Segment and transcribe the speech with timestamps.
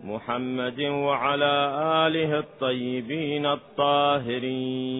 [0.00, 1.54] محمد وعلى
[2.06, 4.90] آله الطيبين الطاهرين.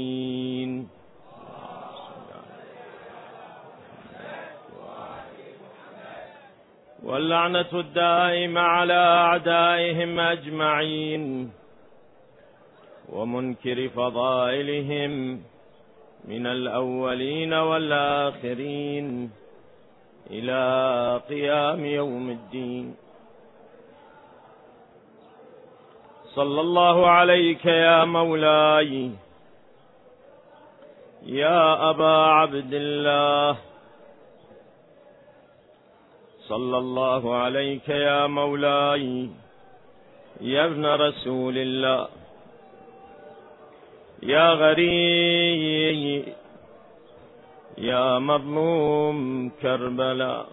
[7.05, 11.51] واللعنة الدائمة على أعدائهم أجمعين
[13.13, 15.41] ومنكر فضائلهم
[16.25, 19.31] من الأولين والآخرين
[20.31, 20.61] إلى
[21.29, 23.04] قيام يوم الدين.
[26.35, 29.11] صلى الله عليك يا مولاي.
[31.23, 33.57] يا أبا عبد الله.
[36.49, 39.31] صلى الله عليك يا مولاي.
[40.41, 42.09] يا ابن رسول الله.
[44.23, 46.25] يا غريب.
[47.79, 50.47] يا مظلوم كربلاء.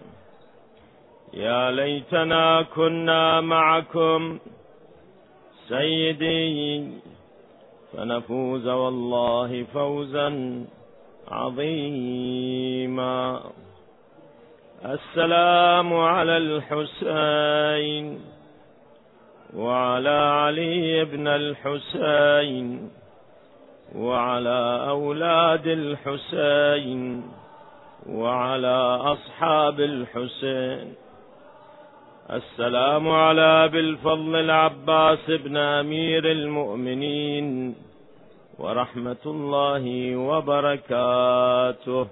[1.34, 4.38] يا ليتنا كنا معكم.
[5.72, 6.88] سيدي
[7.92, 10.28] فنفوز والله فوزا
[11.28, 13.20] عظيما.
[14.84, 18.20] السلام على الحسين
[19.56, 22.90] وعلى علي بن الحسين
[23.96, 27.22] وعلى أولاد الحسين
[28.08, 28.76] وعلى
[29.14, 30.94] أصحاب الحسين.
[32.32, 37.74] السلام على ابي الفضل العباس بن أمير المؤمنين
[38.58, 42.06] ورحمة الله وبركاته.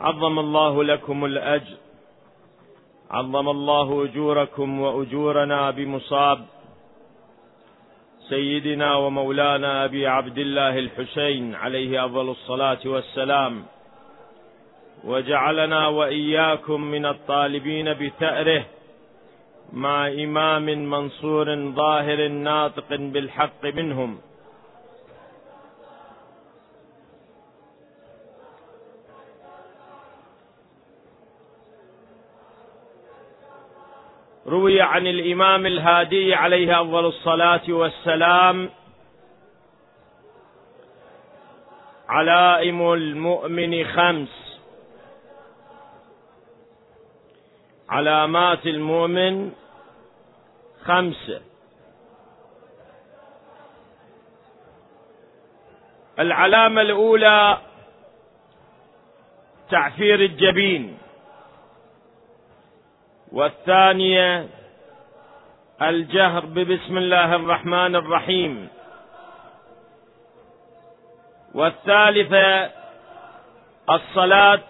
[0.00, 1.76] عظم الله لكم الأجر.
[3.10, 6.46] عظم الله أجوركم وأجورنا بمصاب
[8.28, 13.75] سيدنا ومولانا أبي عبد الله الحسين عليه أفضل الصلاة والسلام.
[15.04, 18.64] وجعلنا وإياكم من الطالبين بثأره
[19.72, 24.18] مع إمام منصور ظاهر ناطق بالحق منهم.
[34.46, 38.70] روي عن الإمام الهادي عليه أفضل الصلاة والسلام
[42.08, 44.45] علائم المؤمن خمس.
[47.88, 49.52] علامات المؤمن
[50.84, 51.40] خمسة.
[56.18, 57.58] العلامة الأولى
[59.70, 60.98] تعفير الجبين.
[63.32, 64.48] والثانية
[65.82, 68.68] الجهر ببسم الله الرحمن الرحيم.
[71.54, 72.70] والثالثة
[73.90, 74.68] الصلاة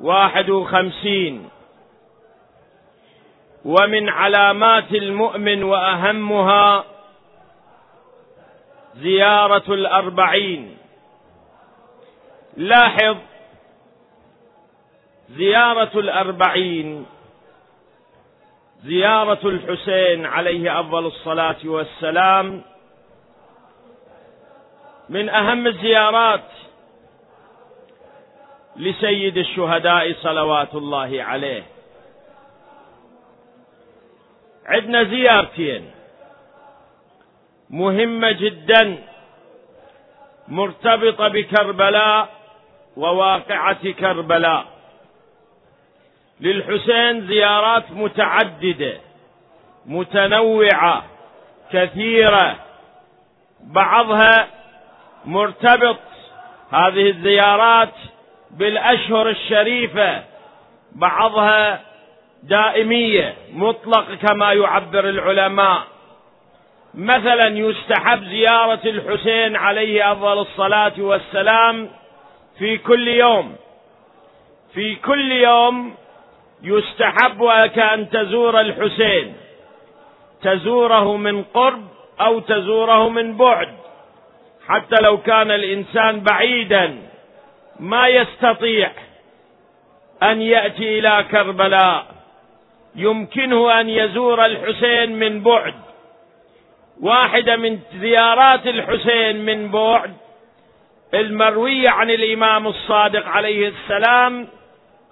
[0.00, 1.53] واحد وخمسين.
[3.64, 6.84] ومن علامات المؤمن وأهمها
[8.96, 10.76] زيارة الأربعين.
[12.56, 13.16] لاحظ
[15.30, 17.06] زيارة الأربعين
[18.84, 22.62] زيارة الحسين عليه أفضل الصلاة والسلام.
[25.08, 26.50] من أهم الزيارات
[28.76, 31.73] لسيد الشهداء صلوات الله عليه.
[34.66, 35.90] عندنا زيارتين.
[37.70, 38.98] مهمة جدا
[40.48, 42.28] مرتبطة بكربلاء
[42.96, 44.66] وواقعة كربلاء.
[46.40, 48.92] للحسين زيارات متعددة
[49.86, 51.04] متنوعة
[51.72, 52.56] كثيرة.
[53.60, 54.48] بعضها
[55.24, 55.98] مرتبط
[56.72, 57.94] هذه الزيارات
[58.50, 60.24] بالأشهر الشريفة
[60.92, 61.80] بعضها
[62.48, 65.82] دائمية مطلق كما يعبر العلماء.
[66.94, 71.90] مثلا يستحب زيارة الحسين عليه أفضل الصلاة والسلام
[72.58, 73.56] في كل يوم.
[74.74, 75.94] في كل يوم
[76.62, 79.36] يستحب لك أن تزور الحسين.
[80.42, 81.84] تزوره من قرب
[82.20, 83.68] أو تزوره من بعد.
[84.68, 86.98] حتى لو كان الإنسان بعيدا
[87.80, 88.90] ما يستطيع
[90.22, 92.06] أن يأتي إلى كربلاء.
[92.96, 95.74] يمكنه أن يزور الحسين من بعد.
[97.02, 100.12] واحدة من زيارات الحسين من بعد
[101.14, 104.48] المروية عن الإمام الصادق عليه السلام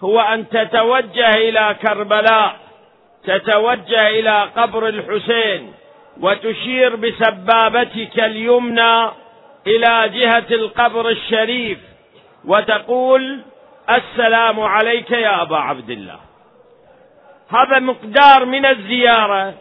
[0.01, 2.57] هو أن تتوجه إلى كربلاء
[3.25, 5.73] تتوجه إلى قبر الحسين
[6.21, 9.05] وتشير بسبابتك اليمنى
[9.67, 11.79] إلى جهة القبر الشريف
[12.45, 13.41] وتقول
[13.91, 16.19] السلام عليك يا أبا عبد الله.
[17.55, 19.55] هذا مقدار من الزيارة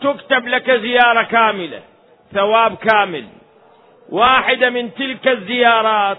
[0.00, 1.80] تكتب لك زيارة كاملة
[2.34, 3.24] ثواب كامل.
[4.08, 6.18] واحدة من تلك الزيارات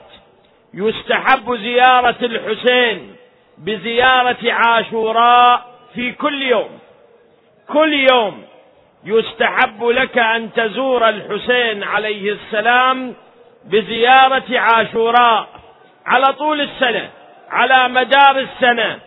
[0.74, 3.16] يستحب زيارة الحسين
[3.58, 6.80] بزيارة عاشوراء في كل يوم.
[7.68, 8.44] كل يوم
[9.06, 13.14] يستحب لك أن تزور الحسين عليه السلام
[13.66, 15.48] بزيارة عاشوراء
[16.06, 17.10] على طول السنة
[17.50, 19.00] على مدار السنة.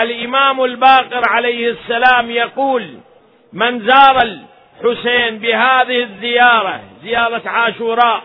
[0.00, 2.98] الإمام الباقر عليه السلام يقول
[3.52, 8.22] من زار الحسين بهذه الزيارة زيارة عاشوراء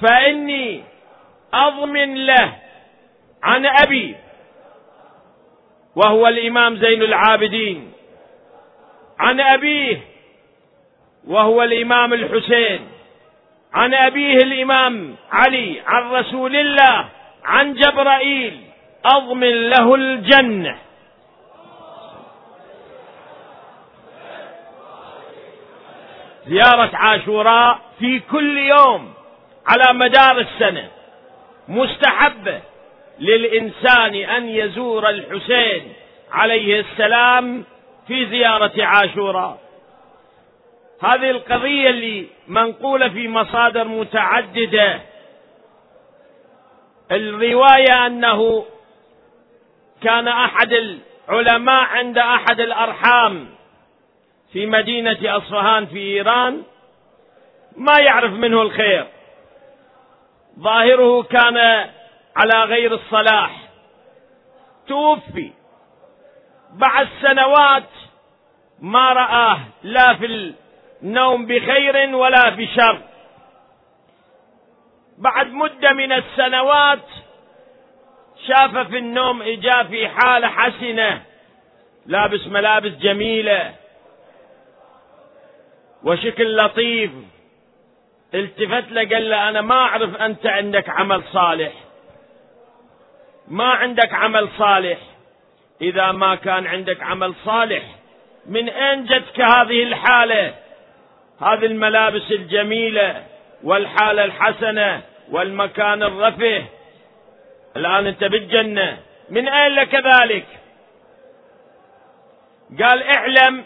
[0.00, 0.84] فإني
[1.54, 2.52] أضمن له
[3.42, 4.16] عن أبي
[5.96, 7.92] وهو الإمام زين العابدين
[9.18, 10.00] عن أبيه
[11.26, 12.80] وهو الإمام الحسين
[13.74, 17.08] عن أبيه الإمام علي عن رسول الله
[17.44, 18.60] عن جبرائيل
[19.04, 20.78] أضمن له الجنة.
[26.46, 29.14] زيارة عاشوراء في كل يوم
[29.66, 30.88] على مدار السنة
[31.68, 32.60] مستحبة
[33.18, 35.92] للإنسان أن يزور الحسين
[36.32, 37.64] عليه السلام
[38.08, 39.58] في زيارة عاشوراء.
[41.02, 45.00] هذه القضية اللي منقولة في مصادر متعددة.
[47.10, 48.64] الرواية أنه
[50.04, 53.48] كان أحد العلماء عند أحد الأرحام
[54.52, 56.62] في مدينة أصفهان في إيران
[57.76, 59.06] ما يعرف منه الخير.
[60.58, 61.56] ظاهره كان
[62.36, 63.56] على غير الصلاح.
[64.88, 65.50] توفي.
[66.72, 67.90] بعد سنوات
[68.80, 70.54] ما رآه لا في
[71.02, 72.98] النوم بخير ولا بشر.
[75.18, 77.08] بعد مدة من السنوات
[78.46, 81.22] شاف في النوم إجا في حالة حسنة
[82.06, 83.74] لابس ملابس جميلة
[86.04, 87.10] وشكل لطيف.
[88.34, 91.72] التفت له قال له أنا ما أعرف أنت عندك عمل صالح.
[93.48, 94.98] ما عندك عمل صالح.
[95.82, 97.82] إذا ما كان عندك عمل صالح
[98.46, 100.54] من أين جتك هذه الحالة؟
[101.40, 103.24] هذه الملابس الجميلة
[103.64, 106.64] والحالة الحسنة والمكان الرفه.
[107.76, 108.98] الآن أنت بالجنة.
[109.30, 110.46] من أين لك ذلك؟
[112.82, 113.64] قال اعلم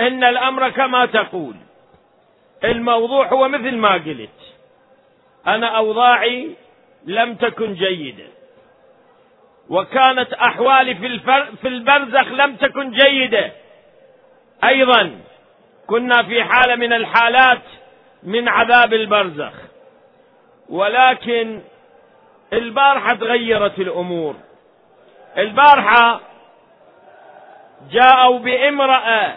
[0.00, 1.54] أن الأمر كما تقول.
[2.64, 4.54] الموضوع هو مثل ما قلت.
[5.46, 6.50] أنا أوضاعي
[7.04, 8.26] لم تكن جيدة.
[9.68, 11.18] وكانت أحوالي في
[11.62, 13.52] في البرزخ لم تكن جيدة.
[14.64, 15.20] أيضا
[15.86, 17.62] كنا في حالة من الحالات
[18.22, 19.52] من عذاب البرزخ.
[20.68, 21.60] ولكن
[22.52, 24.34] البارحة تغيرت الأمور.
[25.38, 26.20] البارحة
[27.90, 29.32] جاءوا بامرأة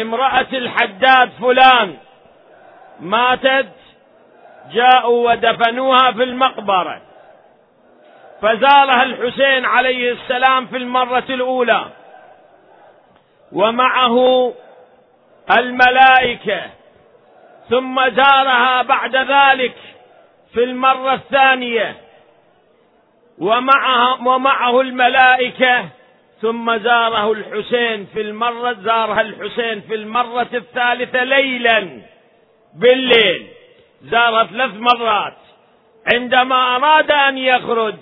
[0.00, 1.96] امرأة الحداد فلان.
[3.00, 3.72] ماتت
[4.72, 7.02] جاءوا ودفنوها في المقبرة.
[8.42, 11.86] فزارها الحسين عليه السلام في المرة الأولى.
[13.52, 14.52] ومعه
[15.58, 16.62] الملائكة.
[17.70, 19.74] ثم زارها بعد ذلك
[20.52, 21.96] في المرة الثانية.
[23.40, 25.88] ومعها ومعه الملائكة.
[26.42, 32.00] ثم زاره الحسين في المره زارها الحسين في المرة الثالثة ليلا
[32.74, 33.46] بالليل.
[34.02, 35.36] زار ثلاث مرات.
[36.14, 37.96] عندما أراد أن يخرج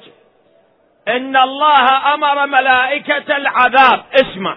[1.08, 4.04] إن الله أمر ملائكة العذاب.
[4.14, 4.56] اسمع.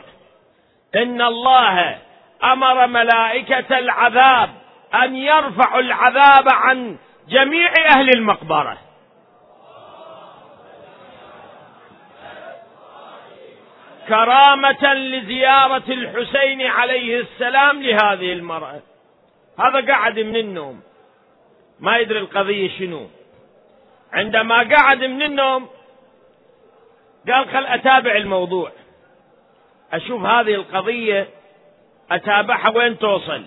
[0.96, 1.98] إن الله
[2.44, 4.50] أمر ملائكة العذاب
[5.04, 6.98] أن يرفعوا العذاب عن
[7.30, 8.78] جميع أهل المقبرة.
[14.12, 18.82] كرامة لزيارة الحسين عليه السلام لهذه المرأة.
[19.60, 20.82] هذا قعد من النوم.
[21.80, 23.08] ما يدري القضية شنو.
[24.14, 25.70] عندما قعد من النوم
[27.28, 28.72] قال خل أتابع الموضوع.
[29.94, 31.28] أشوف هذه القضية
[32.12, 33.46] أتابعها وين توصل.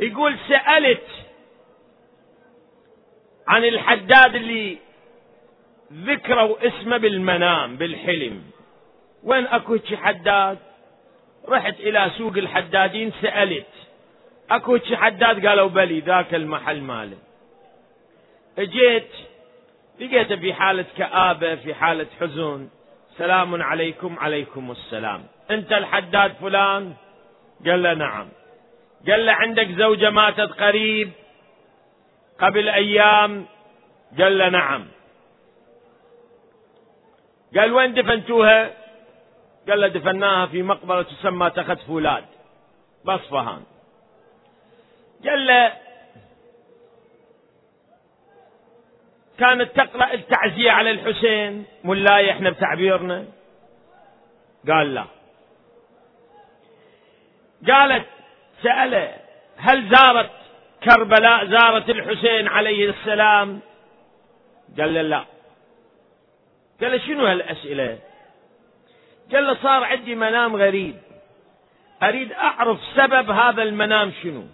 [0.00, 1.06] يقول سألت
[3.48, 4.78] عن الحداد اللي
[5.92, 8.57] ذكروا اسمه بالمنام بالحلم.
[9.24, 10.58] وين أكو حداد؟
[11.48, 13.66] رحت إلى سوق الحدادين سألت.
[14.50, 17.16] أكو حداد؟ قالوا بلي ذاك المحل ماله
[18.58, 19.10] اجيت
[20.00, 22.68] لقيته في حالة كآبة في حالة حزن.
[23.18, 25.24] سلام عليكم عليكم السلام.
[25.50, 26.94] أنت الحداد فلان؟
[27.66, 28.28] قال له نعم.
[29.08, 31.10] قال له عندك زوجة ماتت قريب؟
[32.38, 33.46] قبل أيام؟
[34.18, 34.86] قال له نعم.
[37.56, 38.77] قال وين دفنتوها؟
[39.68, 42.24] قال دفناها في مقبرة تسمى تخت فولاد.
[43.04, 43.62] باصفهان
[45.24, 45.72] قال له
[49.38, 53.24] كانت تقرأ التعزية على الحسين مولاي إحنا بتعبيرنا؟
[54.68, 55.04] قال لا.
[57.68, 58.06] قالت
[58.62, 59.14] سأله
[59.56, 60.30] هل زارت
[60.84, 63.60] كربلاء زارت الحسين عليه السلام؟
[64.80, 65.24] قال له لا.
[66.82, 67.98] قال شنو هالأسئلة؟
[69.32, 70.94] قال له صار عندي منام غريب.
[72.02, 74.44] أريد أعرف سبب هذا المنام شنو.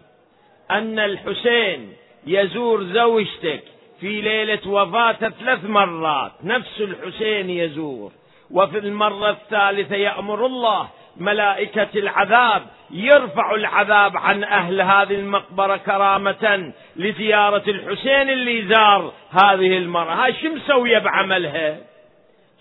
[0.70, 1.92] أن الحسين
[2.26, 3.62] يزور زوجتك
[4.00, 6.32] في ليلة وفاته ثلاث مرات.
[6.44, 8.12] نفس الحسين يزور.
[8.50, 17.70] وفي المرة الثالثة يأمر الله ملائكة العذاب يرفع العذاب عن أهل هذه المقبرة كرامة لزيارة
[17.70, 20.24] الحسين اللي زار هذه المرة.
[20.24, 21.76] هاي شو مسوية بعملها؟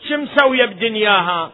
[0.07, 1.51] شو مسوية بدنياها؟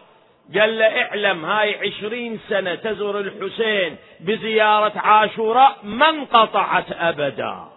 [0.58, 7.68] قال له اعلم هاي عشرين سنة تزور الحسين بزيارة عاشوراء ما انقطعت أبدا.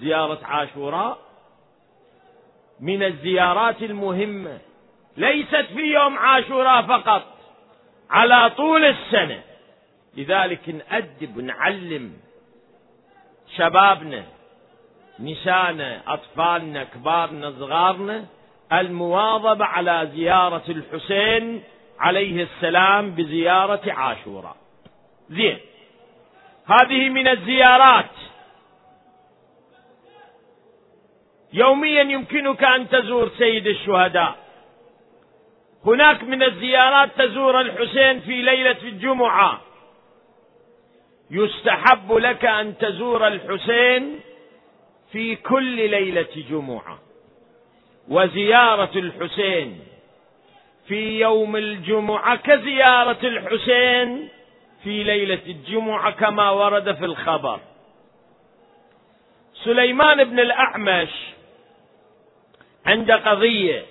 [0.00, 1.18] زيارة عاشوراء
[2.80, 4.58] من الزيارات المهمة.
[5.16, 7.22] ليست في يوم عاشوراء فقط
[8.10, 9.42] على طول السنة.
[10.16, 12.16] لذلك نأدب نعلم
[13.56, 14.24] شبابنا
[15.20, 18.24] نسانا أطفالنا كبارنا صغارنا
[18.72, 21.62] المواظبة على زيارة الحسين
[21.98, 24.56] عليه السلام بزيارة عاشوراء.
[25.30, 25.58] زين.
[26.66, 28.10] هذه من الزيارات.
[31.52, 34.36] يوميا يمكنك أن تزور سيد الشهداء.
[35.86, 39.60] هناك من الزيارات تزور الحسين في ليلة الجمعة.
[41.30, 44.20] يستحب لك أن تزور الحسين
[45.12, 46.98] في كل ليلة جمعة.
[48.08, 49.80] وزيارة الحسين.
[50.88, 54.28] في يوم الجمعة كزيارة الحسين.
[54.84, 57.60] في ليلة الجمعة كما ورد في الخبر.
[59.64, 61.10] سليمان بن الأعمش
[62.86, 63.84] عند قضية.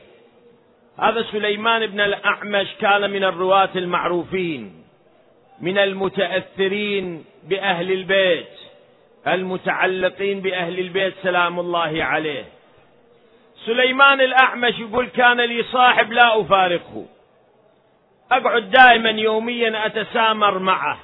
[0.99, 4.83] هذا سليمان بن الأعمش كان من الرواة المعروفين
[5.61, 8.68] من المتأثرين بأهل البيت.
[9.27, 12.45] المتعلقين بأهل البيت سلام الله عليه.
[13.65, 17.05] سليمان الأعمش يقول كان لي صاحب لا أفارقه.
[18.31, 20.99] أقعد دائما يوميا أتسامر معه.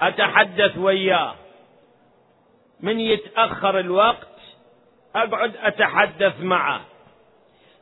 [0.00, 1.34] أتحدث وياه.
[2.80, 4.28] من يتأخر الوقت
[5.16, 6.80] أقعد أتحدث معه.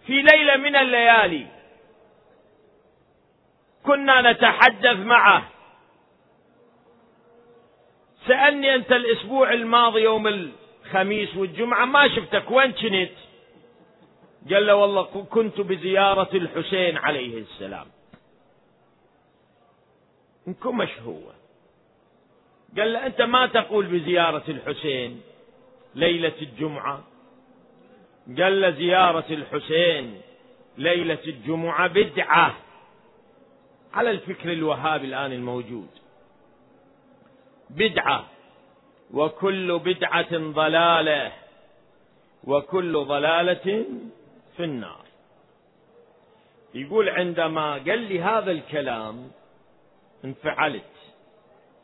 [0.07, 1.47] في ليلة من الليالي
[3.87, 5.45] كنا نتحدث معه.
[8.29, 13.11] سألني أنت الأسبوع الماضي يوم الخميس والجمعة ما شفتك وين كنت؟
[14.51, 17.87] قال له والله كنت بزيارة الحسين عليه السلام.
[20.49, 21.19] إنكم مش هو
[22.79, 25.21] قال له أنت ما تقول بزيارة الحسين
[25.95, 27.05] ليلة الجمعة؟
[28.39, 30.21] قال زيارة الحسين
[30.79, 32.57] ليلة الجمعة بدعة.
[33.95, 35.89] على الفكر الوهابي الآن الموجود.
[37.71, 38.27] بدعة
[39.15, 41.33] وكل بدعة ضلالة
[42.45, 43.85] وكل ضلالة
[44.57, 45.05] في النار.
[46.75, 49.31] يقول عندما قال لي هذا الكلام
[50.25, 50.83] انفعلت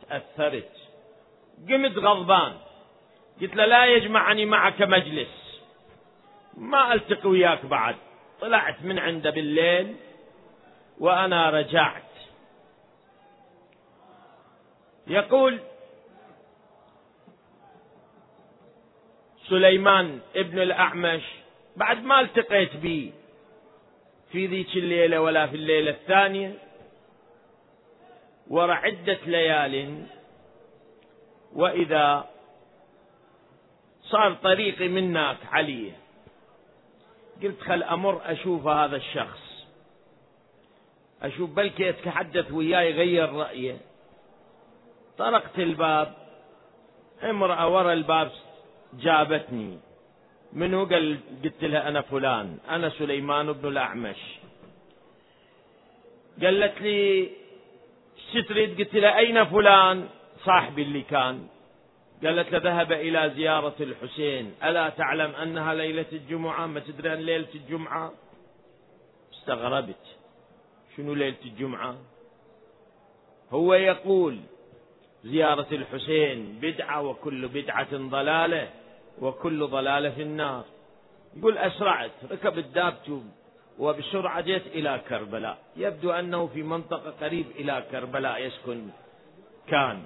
[0.08, 0.70] تأثرت
[1.68, 2.54] قمت غضبان
[3.40, 5.60] قلت له لا يجمعني معك مجلس
[6.56, 7.96] ما ألتقي وياك بعد.
[8.40, 9.96] طلعت من عنده بالليل
[11.00, 12.02] وأنا رجعت.
[15.06, 15.60] يقول
[19.48, 21.22] سليمان ابن الأعمش
[21.76, 23.12] بعد ما التقيت به
[24.32, 26.54] في ذيك الليلة ولا في الليلة الثانية
[28.48, 30.06] ورا عدة ليال
[31.52, 32.28] وإذا
[34.02, 35.92] صار طريقي منك عليه
[37.42, 39.66] قلت خل أمر أشوف هذا الشخص.
[41.22, 43.76] أشوف بلكي يتحدث وياي يغير رأيه.
[45.18, 46.14] طرقت الباب
[47.22, 48.30] امرأة ورا الباب
[49.00, 49.78] جابتني.
[50.52, 54.16] منو قال قلت لها أنا فلان؟ أنا سليمان بن الأعمش.
[56.42, 57.30] قالت لي
[58.34, 60.08] إيش تريد قلت له أين فلان؟
[60.44, 61.46] صاحبي اللي كان.
[62.24, 64.54] قالت له ذهب إلى زيارة الحسين.
[64.64, 68.12] ألا تعلم أنها ليلة الجمعة؟ ما تدري أن ليلة الجمعة؟
[69.32, 70.04] استغربت.
[70.96, 71.96] شنو ليلة الجمعة؟
[73.50, 74.40] هو يقول
[75.24, 78.70] زيارة الحسين بدعة وكل بدعة ضلالة.
[79.20, 80.64] وكل ضلالة في النار.
[81.36, 83.22] يقول أسرعت ركبت دابته
[83.78, 85.58] وبسرعة جئت إلى كربلاء.
[85.76, 88.88] يبدو أنه في منطقة قريب إلى كربلاء يسكن
[89.66, 90.04] كان.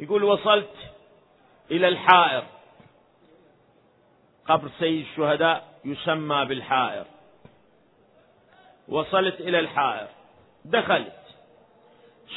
[0.00, 0.74] يقول وصلت
[1.70, 2.44] إلى الحائر.
[4.46, 7.04] قبر سيد الشهداء يسمى بالحائر.
[8.88, 10.08] وصلت إلى الحائر.
[10.64, 11.20] دخلت.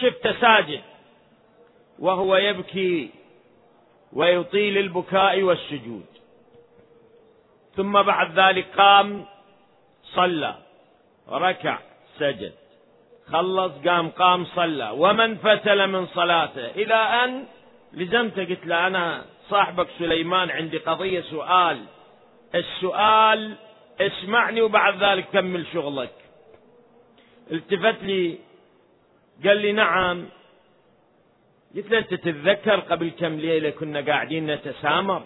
[0.02, 0.82] شفت ساجد.
[2.00, 3.10] وهو يبكي
[4.16, 6.06] ويطيل البكاء والسجود.
[7.76, 9.26] ثم بعد ذلك قام
[10.04, 10.56] صلى
[11.30, 11.80] ركع
[12.20, 12.54] سجد.
[13.32, 14.90] خلص قام قام صلى.
[14.90, 16.66] ومن فتل من صلاته.
[16.66, 17.46] إلى أن
[17.94, 21.86] لزمته قلت له أنا صاحبك سليمان عندي قضية سؤال.
[22.56, 23.56] السؤال
[24.02, 26.14] اسمعني وبعد ذلك كمل شغلك.
[27.52, 28.38] التفت لي
[29.46, 30.26] قال لي نعم.
[31.76, 35.24] قلت له أنت تتذكر قبل كم ليلة كنا قاعدين نتسامر؟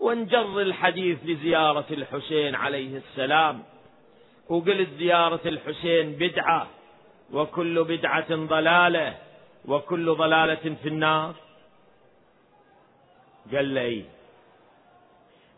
[0.00, 3.62] ونجر الحديث لزيارة الحسين عليه السلام.
[4.48, 6.68] وقلت زيارة الحسين بدعة
[7.32, 9.16] وكل بدعة ضلالة
[9.64, 11.34] وكل ضلالة في النار.
[13.52, 14.02] قال لي إيه؟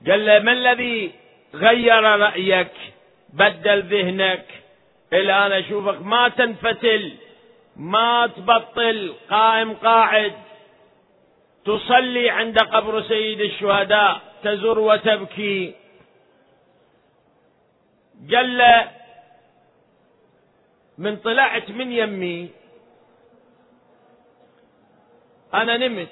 [0.06, 1.12] قال له ما الذي
[1.54, 2.72] غير رأيك؟
[3.32, 4.46] بدل ذهنك.
[5.12, 7.12] الآن أشوفك ما تنفتل.
[7.76, 10.32] ما تبطل قائم قاعد
[11.64, 15.74] تصلي عند قبر سيد الشهداء تزر وتبكي.
[18.26, 18.62] جل
[20.98, 22.50] من طلعت من يمي.
[25.54, 26.08] أنا نمت.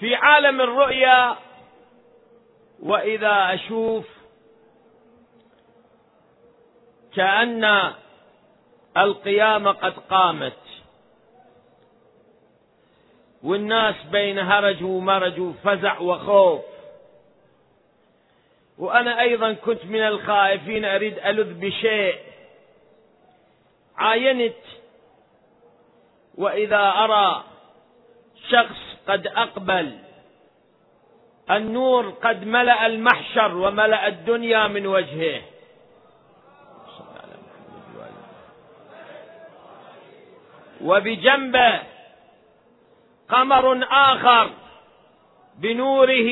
[0.00, 1.36] في عالم الرؤيا
[2.82, 4.19] وإذا أشوف
[7.14, 7.92] كأن
[8.96, 10.52] القيامة قد قامت.
[13.42, 16.60] والناس بين هرج ومرج وفزع وخوف.
[18.78, 22.18] وأنا أيضا كنت من الخائفين أريد ألذ بشيء.
[23.96, 24.54] عاينت.
[26.34, 27.44] وإذا أرى
[28.48, 29.98] شخص قد أقبل.
[31.50, 35.42] النور قد ملأ المحشر وملأ الدنيا من وجهه.
[40.84, 41.82] وبجنبه
[43.28, 44.50] قمر آخر
[45.58, 46.30] بنوره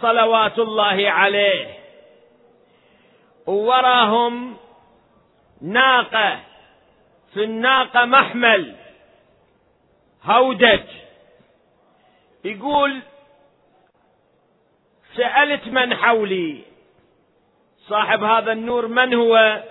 [0.00, 1.78] صلوات الله عليه.
[3.46, 4.56] ووراهم
[5.62, 6.40] ناقة
[7.34, 8.76] في الناقة محمل
[10.24, 10.84] هودج.
[12.44, 13.00] يقول
[15.16, 16.62] سألت من حولي؟
[17.88, 19.62] صاحب هذا النور من هو؟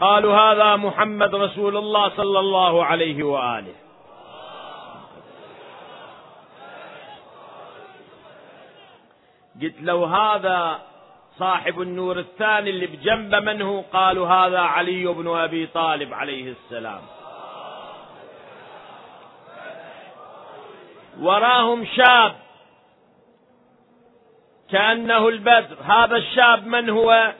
[0.00, 3.74] قالوا هذا محمد رسول الله صلى الله عليه وآله.
[9.62, 10.80] قلت لو هذا
[11.38, 17.00] صاحب النور الثاني اللي بجنبه من هو قالوا هذا علي بن أبي طالب عليه السلام.
[21.20, 22.36] وراهم شاب
[24.70, 25.76] كأنه البدر.
[25.82, 27.32] هذا الشاب من هو؟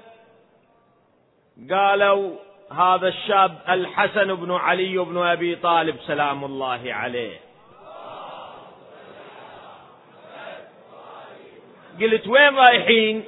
[1.71, 2.37] قالوا
[2.73, 7.41] هذا الشاب الحسن بن علي بن أبي طالب سلام الله عليه.
[12.01, 13.25] قلت وين رايحين؟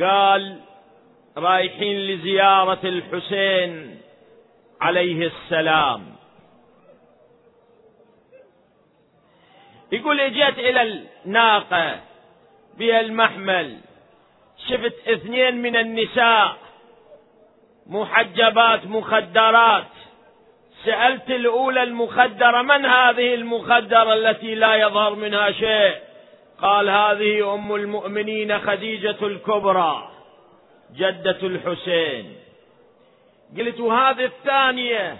[0.00, 0.60] قال
[1.36, 4.00] رايحين لزيارة الحسين
[4.80, 6.16] عليه السلام.
[9.92, 12.00] يقول اجيت إلى الناقة
[12.78, 13.80] بها المحمل.
[14.68, 16.65] شفت اثنين من النساء
[17.88, 19.84] محجبات مخدرات.
[20.84, 25.94] سألت الأولى المخدرة من هذه المخدرة التي لا يظهر منها شيء؟
[26.62, 30.08] قال هذه أم المؤمنين خديجة الكبرى
[30.96, 32.36] جدة الحسين.
[33.58, 35.16] قلت هذه الثانية؟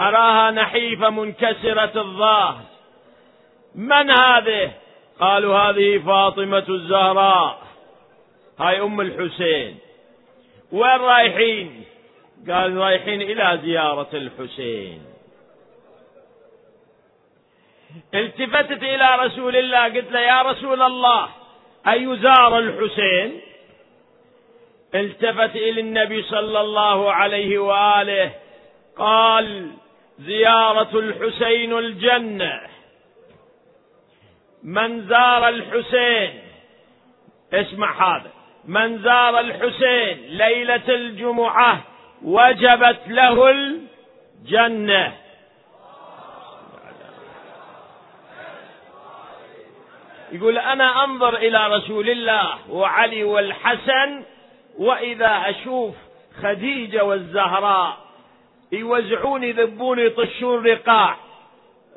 [0.00, 2.62] أراها نحيفة منكسرة الظاهر.
[3.74, 4.70] من هذه؟
[5.20, 7.58] قالوا هذه فاطمة الزهراء.
[8.58, 9.85] هاي أم الحسين.
[10.72, 11.84] وين رايحين؟
[12.48, 15.02] قال رايحين إلى زيارة الحسين.
[18.14, 21.28] التفتت إلى رسول الله قلت له يا رسول الله
[21.88, 23.40] أيزار الحسين؟
[24.94, 28.30] التفت إلى النبي صلى الله عليه وآله
[28.96, 29.70] قال
[30.18, 32.60] زيارة الحسين الجنة.
[34.62, 36.42] من زار الحسين؟
[37.52, 38.35] اسمع هذا.
[38.66, 41.80] من زار الحسين ليلة الجمعة
[42.22, 45.14] وجبت له الجنة.
[50.32, 54.22] يقول أنا أنظر إلى رسول الله وعلي والحسن
[54.78, 55.94] وإذا أشوف
[56.42, 57.96] خديجة والزهراء
[58.72, 61.16] يوزعون يذبون يطشون رقاع.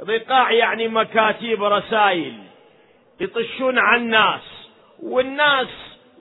[0.08, 2.34] رقاع يعني مكاتيب رسائل
[3.20, 4.42] يطشون على الناس.
[5.04, 5.68] والناس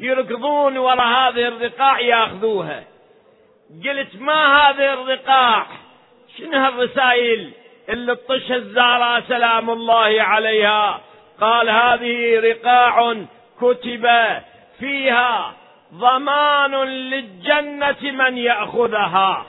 [0.00, 2.84] يركضون وراء هذه الرقاع ياخذوها.
[3.84, 5.66] قلت ما هذه الرقاع؟
[6.38, 7.50] شنو هالرسائل
[7.88, 11.00] اللي تطش الزهراء سلام الله عليها.
[11.40, 13.14] قال هذه رقاع
[13.60, 14.08] كتب
[14.78, 15.54] فيها
[15.94, 19.46] ضمان للجنة من يأخذها.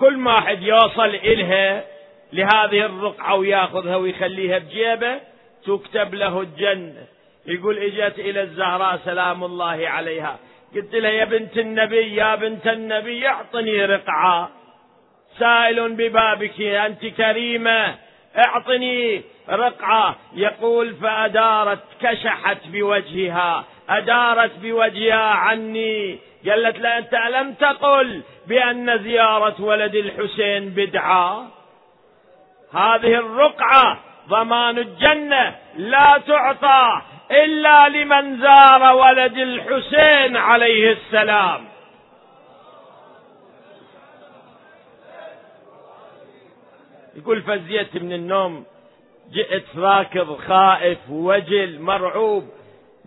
[0.00, 1.84] كل ما واحد يوصل إلها
[2.32, 5.20] لهذه الرقعة وياخذها ويخليها بجيبه
[5.68, 7.06] تكتب له الجنة
[7.46, 10.38] يقول إجت إلى الزهراء سلام الله عليها.
[10.74, 14.50] قلت لها يا بنت النبي يا بنت النبي أعطني رقعة.
[15.38, 17.94] سائل ببابك أنت كريمة.
[18.38, 20.16] أعطني رقعة.
[20.34, 23.64] يقول فأدارت كشحت بوجهها.
[23.88, 26.18] أدارت بوجهها عني.
[26.48, 31.46] قالت لا أنت ألم تقل بأن زيارة ولد الحسين بدعة؟
[32.72, 41.64] هذه الرقعة ضمان الجنة لا تعطى إلا لمن زار ولد الحسين عليه السلام.
[47.16, 48.64] يقول فزيت من النوم
[49.32, 52.48] جئت راكض خائف وجل مرعوب.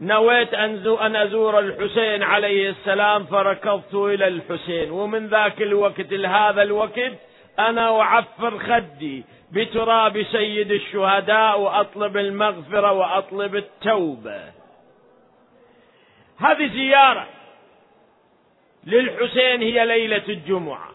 [0.01, 4.91] نويت أن أزور الحسين عليه السلام فركضت إلى الحسين.
[4.91, 7.13] ومن ذاك الوقت لهذا الوقت
[7.59, 9.23] أنا أعفر خدي.
[9.51, 14.43] بتراب سيد الشهداء وأطلب المغفرة وأطلب التوبة.
[16.39, 17.27] هذه زيارة
[18.83, 20.89] للحسين هي ليلة الجمعة.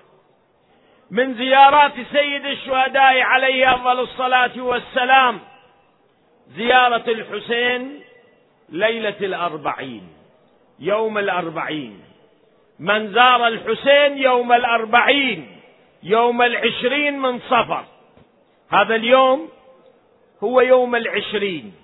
[1.10, 5.40] من زيارات سيد الشهداء عليه أفضل الصلاة والسلام
[6.56, 8.00] زيارة الحسين
[8.68, 10.08] ليلة الأربعين
[10.78, 12.00] يوم الأربعين.
[12.78, 15.60] من زار الحسين يوم الأربعين
[16.02, 17.84] يوم العشرين من صفر.
[18.70, 19.48] هذا اليوم
[20.44, 21.74] هو يوم العشرين.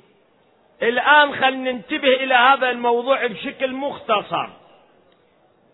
[0.83, 4.49] الآن خلينا ننتبه إلى هذا الموضوع بشكل مختصر.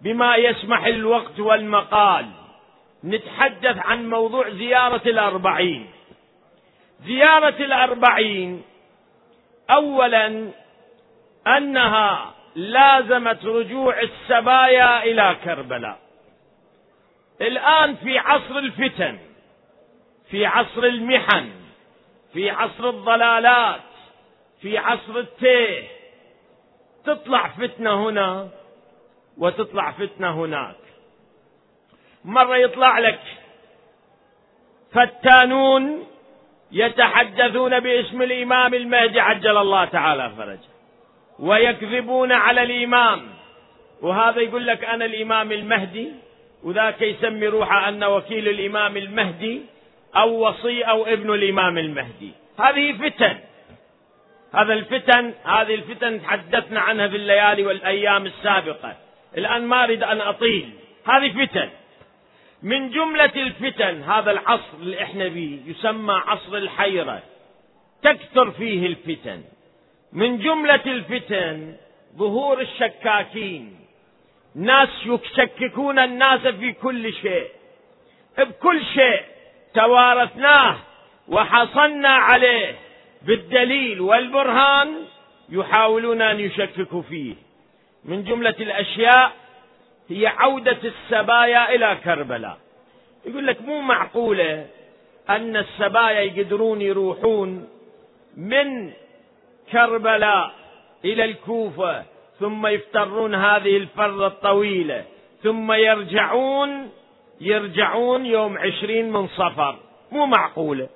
[0.02, 2.26] بما يسمح الوقت والمقال
[3.04, 5.90] نتحدث عن موضوع زيارة الأربعين.
[7.04, 8.62] زيارة الأربعين
[9.70, 10.50] أولا
[11.46, 15.98] أنها لازمت رجوع السبايا إلى كربلاء.
[17.40, 19.18] الآن في عصر الفتن.
[20.30, 21.50] في عصر المحن
[22.32, 23.80] في عصر الضلالات
[24.60, 25.82] في عصر التيه.
[27.04, 28.48] تطلع فتنة هنا
[29.38, 30.76] وتطلع فتنة هناك.
[32.24, 33.20] مرة يطلع لك
[34.92, 36.06] فتانون
[36.72, 40.68] يتحدثون باسم الإمام المهدي عجل الله تعالى فرجه
[41.38, 43.28] ويكذبون على الإمام.
[44.02, 46.12] وهذا يقول لك أنا الإمام المهدي
[46.62, 49.62] وذاك يسمي روحه أن وكيل الإمام المهدي.
[50.16, 52.32] أو وصي أو ابن الإمام المهدي.
[52.58, 53.38] هذه فتن.
[54.54, 58.96] هذا الفتن هذه الفتن تحدثنا عنها في الليالي والأيام السابقة.
[59.38, 60.70] الآن ما أريد أن أطيل.
[61.06, 61.68] هذه فتن.
[62.62, 67.22] من جملة الفتن هذا العصر اللي إحنا فيه يسمى عصر الحيرة.
[68.02, 69.42] تكثر فيه الفتن.
[70.12, 71.76] من جملة الفتن
[72.16, 73.76] ظهور الشكاكين.
[74.54, 77.48] ناس يشككون الناس في كل شيء.
[78.38, 79.22] بكل شيء.
[79.74, 80.76] توارثناه
[81.28, 82.74] وحصلنا عليه
[83.22, 84.94] بالدليل والبرهان
[85.48, 87.34] يحاولون أن يشككوا فيه.
[88.04, 89.32] من جملة الأشياء
[90.08, 92.58] هي عودة السبايا إلى كربلاء.
[93.26, 94.66] يقول لك مو معقولة
[95.30, 97.68] أن السبايا يقدرون يروحون
[98.36, 98.90] من
[99.72, 100.54] كربلاء
[101.04, 102.04] إلى الكوفة
[102.40, 105.04] ثم يفترون هذه الفرة الطويلة
[105.42, 106.90] ثم يرجعون
[107.40, 109.78] يرجعون يوم عشرين من صفر.
[110.12, 110.88] مو معقولة.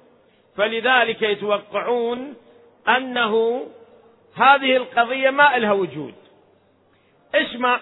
[0.57, 2.35] فلذلك يتوقعون
[2.88, 3.66] أنه
[4.35, 6.14] هذه القضية ما لها وجود.
[7.35, 7.81] اسمع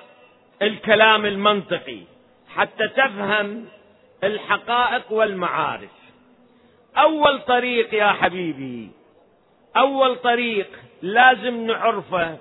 [0.63, 2.01] الكلام المنطقي
[2.55, 3.67] حتى تفهم
[4.25, 5.91] الحقائق والمعارف.
[6.97, 8.91] أول طريق يا حبيبي
[9.77, 10.69] أول طريق
[11.03, 12.39] لازم نعرفه.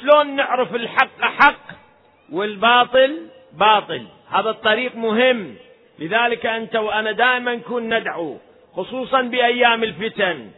[0.00, 1.60] شلون نعرف الحق حق
[2.32, 4.06] والباطل؟ باطل.
[4.30, 5.54] هذا الطريق مهم.
[5.98, 8.36] لذلك أنت وأنا دائما نكون ندعو
[8.76, 10.50] خصوصا بأيام الفتن.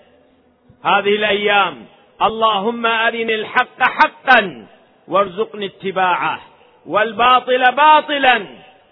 [0.85, 1.87] هذه الأيام.
[2.23, 4.67] اللهم أرني الحق حقا
[5.09, 6.41] وارزقني اتباعه
[6.87, 8.47] والباطل باطلا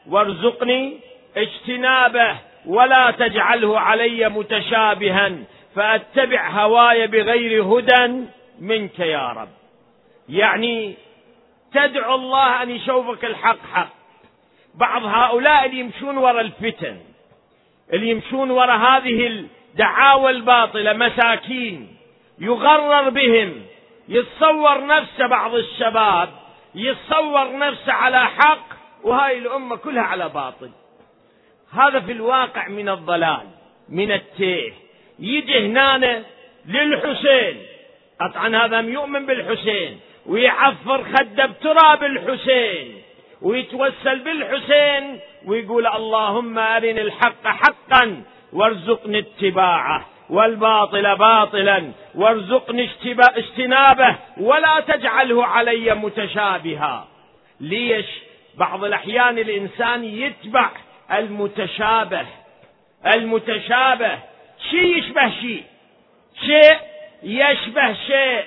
[0.09, 0.99] وارزقني
[1.37, 5.33] اجتنابه ولا تجعله علي متشابها
[5.75, 8.25] فأتبع هواي بغير هدى
[8.61, 9.49] منك يا رب.
[10.29, 10.95] يعني
[11.75, 13.96] تدعو الله أن يشوفك الحق حق.
[14.77, 16.97] بعض هؤلاء اللي يمشون وراء الفتن
[17.93, 21.97] اللي يمشون وراء هذه الدعاوى الباطلة مساكين
[22.39, 23.63] يغرر بهم
[24.09, 26.29] يتصور نفسه بعض الشباب
[26.75, 28.67] يتصور نفسه على حق
[29.03, 30.71] وهاي الأمة كلها على باطل.
[31.73, 33.47] هذا في الواقع من الضلال
[33.89, 34.73] من التيه.
[35.19, 36.23] يجي هنا
[36.67, 37.63] للحسين.
[38.21, 43.03] قطعا هذا يؤمن بالحسين؟ ويعفر خده بتراب الحسين.
[43.43, 48.23] ويتوسل بالحسين ويقول اللهم أرني الحق حقا
[48.53, 52.89] وارزقني اتباعه والباطل باطلا وارزقني
[53.37, 57.09] اجتنابه ولا تجعله علي متشابها.
[57.61, 58.07] ليش؟
[58.55, 60.71] بعض الأحيان الإنسان يتبع
[61.13, 62.27] المتشابه.
[63.07, 64.19] المتشابه
[64.71, 65.65] شيء يشبه شيء
[66.47, 66.77] شيء
[67.23, 68.45] يشبه شيء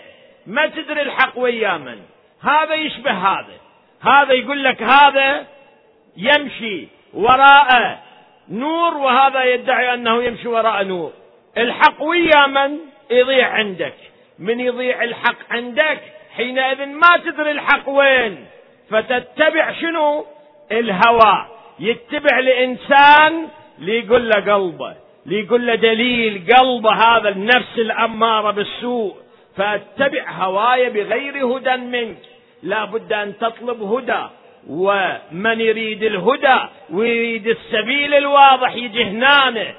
[0.48, 2.00] ما تدري الحق ويا من.
[2.42, 3.69] هذا يشبه هذا.
[4.02, 5.46] هذا يقول لك هذا
[6.18, 8.00] يمشي وراء
[8.50, 11.12] نور وهذا يدعي أنه يمشي وراء نور.
[11.58, 12.78] الحق ويا من
[13.12, 13.94] يضيع عندك؟
[14.40, 16.00] من يضيع الحق عندك؟
[16.36, 18.46] حينئذ ما تدري الحق وين.
[18.90, 20.26] فتتبع شنو؟
[20.72, 21.46] الهوى.
[21.80, 23.48] يتبع لإنسان
[23.80, 29.16] ليقول له قلبه ليقول له دليل قلبه هذا النفس الأمارة بالسوء.
[29.58, 32.18] فأتبع هواي بغير هدى منك.
[32.64, 34.24] لا بد أن تطلب هدى
[34.70, 39.74] ومن يريد الهدى ويريد السبيل الواضح يجي هنا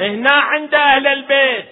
[0.00, 1.66] هنا عند أهل البيت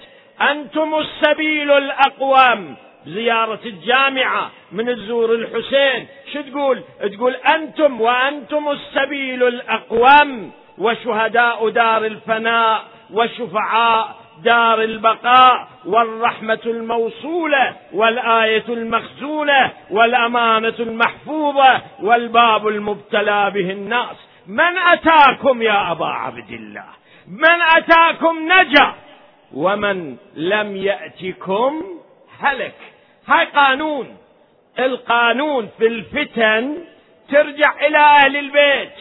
[0.50, 2.76] أنتم السبيل الأقوم.
[3.06, 6.06] زيارة الجامعة من الزور الحسين.
[6.32, 6.82] شو تقول؟
[7.16, 19.72] تقول أنتم وأنتم السبيل الأقوم وشهداء دار الفناء وشفعاء دار البقاء والرحمة الموصولة والآية المخزونة
[19.90, 24.16] والأمانة المحفوظة والباب المبتلى به الناس.
[24.46, 26.84] من أتاكم يا أبا عبد الله؟
[27.28, 28.94] من أتاكم نجا؟
[29.54, 31.82] ومن لم يأتكم
[32.40, 32.74] هلك.
[33.28, 34.16] هاي قانون.
[34.78, 36.84] القانون في الفتن
[37.28, 38.92] ترجع إلى أهل البيت.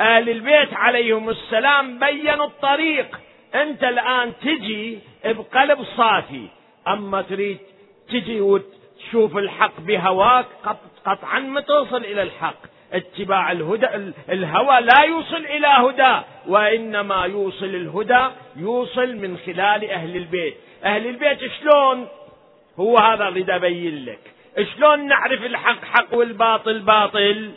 [0.00, 3.06] أهل البيت عليهم السلام بينوا الطريق.
[3.54, 6.46] أنت الآن تجي بقلب صافي
[6.88, 7.58] أما تريد
[8.08, 10.46] تجي وتشوف الحق بهواك
[11.06, 12.56] قطعا ما توصل إلى الحق.
[12.92, 13.86] اتباع الهدى
[14.28, 20.54] الهوى لا يوصل إلى هدى وإنما يوصل الهدى يوصل من خلال أهل البيت.
[20.84, 22.08] أهل البيت شلون؟
[22.80, 24.20] هو هذا اللي أبين لك.
[24.76, 27.50] شلون نعرف الحق حق والباطل باطل؟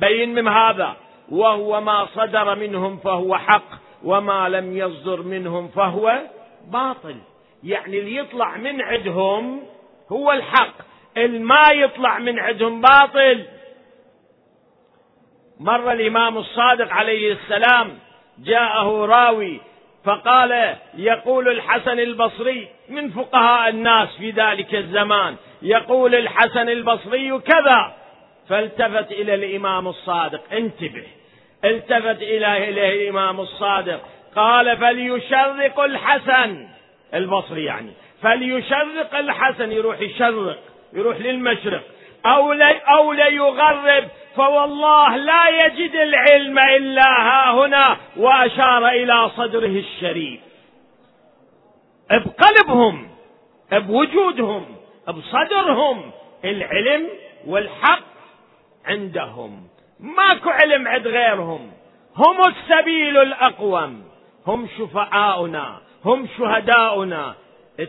[0.00, 0.96] بين من هذا؟
[1.28, 3.87] وهو ما صدر منهم فهو حق.
[4.04, 6.20] وما لم يصدر منهم فهو
[6.66, 7.16] باطل.
[7.64, 9.60] يعني اللي يطلع من عندهم
[10.12, 10.74] هو الحق.
[11.16, 13.44] الما يطلع من عندهم باطل.
[15.60, 17.98] مر الإمام الصادق عليه السلام
[18.38, 19.60] جاءه راوي
[20.04, 27.94] فقال يقول الحسن البصري من فقهاء الناس في ذلك الزمان يقول الحسن البصري كذا.
[28.48, 31.06] فالتفت إلى الإمام الصادق انتبه.
[31.64, 34.00] التفت إلى الإمام الصادق.
[34.36, 36.68] قال فليشرق الحسن.
[37.14, 37.92] البصري يعني.
[38.22, 39.72] فليشرق الحسن.
[39.72, 40.58] يروح يشرق.
[40.92, 41.82] يروح للمشرق.
[42.26, 44.04] أو لي أو ليغرب.
[44.36, 47.96] فوالله لا يجد العلم إلا ها هنا.
[48.16, 50.40] وأشار إلى صدره الشريف.
[52.10, 53.08] بقلبهم.
[53.72, 54.76] بوجودهم.
[55.08, 56.10] بصدرهم.
[56.44, 57.08] العلم
[57.46, 58.04] والحق
[58.86, 59.67] عندهم.
[60.00, 61.70] ماكو علم عند غيرهم.
[62.16, 64.04] هم السبيل الأقوم.
[64.46, 65.78] هم شفعاؤنا.
[66.04, 67.34] هم شهداؤنا.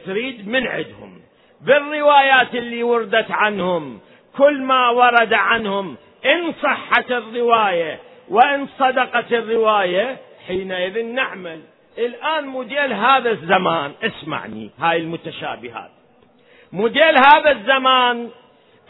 [0.06, 1.22] تريد من عندهم.
[1.62, 4.00] بالروايات اللي وردت عنهم
[4.38, 5.96] كل ما ورد عنهم
[6.26, 10.18] إن صحت الرواية وإن صدقت الرواية
[10.48, 11.62] حينئذ نعمل.
[11.98, 15.92] الآن موديل هذا الزمان اسمعني هاي المتشابهات.
[16.72, 18.30] موديل هذا الزمان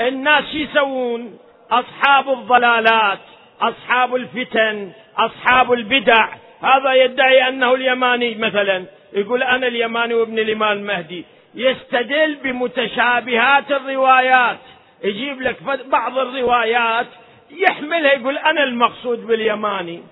[0.02, 1.38] الناس يسوون؟
[1.72, 3.20] أصحاب الضلالات
[3.62, 6.30] أصحاب الفتن أصحاب البدع.
[6.62, 8.86] هذا يدعي أنه اليماني مثلا.
[9.14, 11.26] يقول أنا اليماني وابن الإمام المهدي.
[11.56, 14.58] يستدل بمتشابهات الروايات.
[15.04, 17.08] يجيب لك بعض الروايات
[17.52, 18.14] يحملها.
[18.14, 20.04] يقول أنا المقصود باليماني.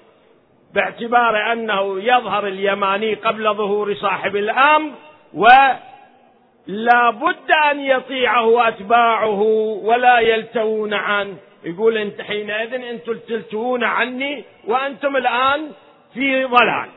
[0.73, 4.91] باعتبار أنه يظهر اليماني قبل ظهور صاحب الأمر
[5.33, 9.41] ولا بد أن يطيعه أتباعه
[9.83, 11.37] ولا يلتوون عنه.
[11.67, 15.71] يقول انت حينئذ أنتم تلتوون عني وأنتم الآن
[16.13, 16.89] في ضلال.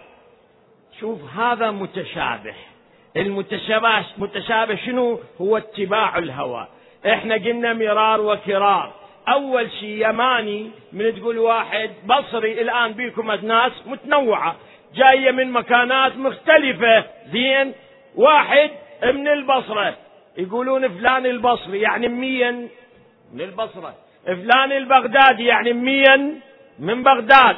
[1.01, 2.55] شوف هذا متشابه.
[3.17, 6.67] المتشابه متشابه شنو؟ هو اتباع الهوى.
[7.07, 8.93] إحنا قلنا مرار وكرار.
[9.29, 14.57] أول شيء يماني من تقول واحد بصري الآن بيكم ناس متنوعة
[14.95, 17.05] جاية من مكانات مختلفة.
[17.33, 17.73] زين.
[18.17, 18.71] واحد
[19.05, 19.97] من البصرة.
[20.39, 22.69] يقولون فلان البصري يعني مين
[23.33, 23.95] من البصرة.
[24.27, 26.41] فلان البغدادي يعني مين؟
[26.79, 27.57] من بغداد.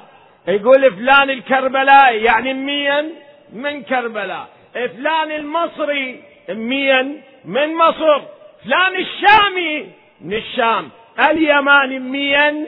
[0.48, 3.14] يقول فلان الكربلائي يعني مين؟
[3.53, 4.48] من كربلاء.
[4.75, 8.20] فلان المصري مين؟ من مصر.
[8.64, 10.90] فلان الشامي من الشام.
[11.31, 12.66] اليماني مين؟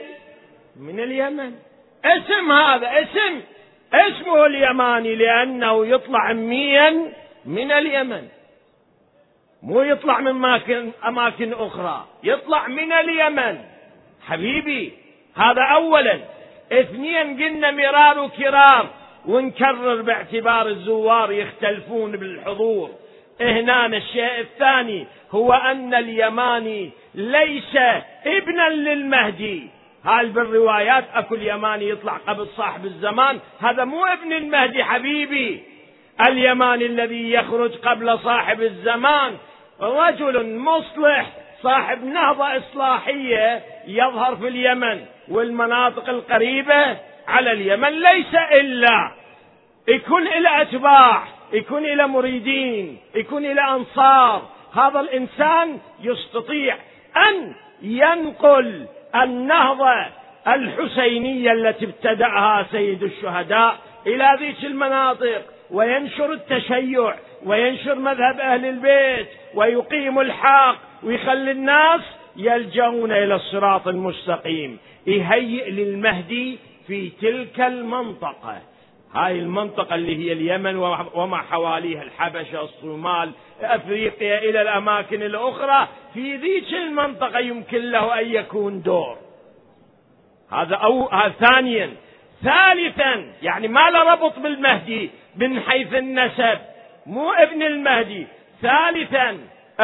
[0.79, 1.51] من اليمن.
[2.05, 3.41] اسم هذا اسم.
[3.93, 7.13] اسمه اليماني لأنه يطلع مين؟
[7.45, 8.27] من اليمن.
[9.63, 13.74] مو يطلع من أماكن, أماكن أخرى يطلع من اليمن.
[14.27, 14.93] حبيبي
[15.35, 16.19] هذا أولا.
[16.71, 18.89] اثنين قلنا مرار وكرار
[19.25, 22.89] ونكرر باعتبار الزوار يختلفون بالحضور.
[23.41, 27.75] هنا الشيء الثاني هو أن اليماني ليس
[28.25, 29.67] ابنا للمهدي.
[30.05, 33.39] هاي بالروايات أكو اليماني يطلع قبل صاحب الزمان.
[33.59, 35.63] هذا مو ابن المهدي حبيبي.
[36.27, 39.37] اليماني الذي يخرج قبل صاحب الزمان
[39.81, 41.44] رجل مصلح.
[41.65, 46.97] صاحب نهضة إصلاحية يظهر في اليمن والمناطق القريبة
[47.27, 49.11] على اليمن ليس إلا
[49.87, 51.23] يكون إلى أتباع
[51.53, 54.49] يكون إلى مريدين يكون إلى أنصار.
[54.73, 56.75] هذا الإنسان يستطيع
[57.29, 60.05] أن ينقل النهضة
[60.47, 70.19] الحسينية التي ابتدأها سيد الشهداء إلى ذيك المناطق وينشر التشيع وينشر مذهب أهل البيت ويقيم
[70.19, 72.01] الحق ويخلي الناس
[72.35, 74.77] يلجؤون إلى الصراط المستقيم.
[75.07, 78.61] يهيئ للمهدي في تلك المنطقة.
[79.13, 80.75] هاي المنطقة اللي هي اليمن
[81.13, 83.31] وما حواليها الحبشة الصومال
[83.61, 85.87] أفريقيا إلى الأماكن الأخرى.
[86.13, 89.17] في ذيك المنطقة يمكن له أن يكون دور.
[90.51, 91.89] هذا أو ثانيا.
[92.43, 96.57] ثالثا يعني ما له ربط بالمهدي من حيث النسب.
[97.05, 98.27] مو ابن المهدي.
[98.61, 99.37] ثالثا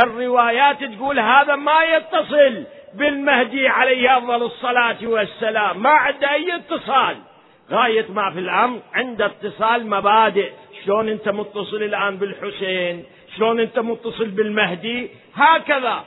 [0.03, 5.81] الروايات تقول هذا ما يتصل بالمهدي عليه أفضل الصلاة والسلام.
[5.83, 7.17] ما عنده أي اتصال.
[7.71, 10.51] غاية ما في الأمر عنده اتصال مبادئ.
[10.85, 13.05] شلون أنت متصل الآن بالحسين؟
[13.37, 16.05] شلون أنت متصل بالمهدي؟ هكذا.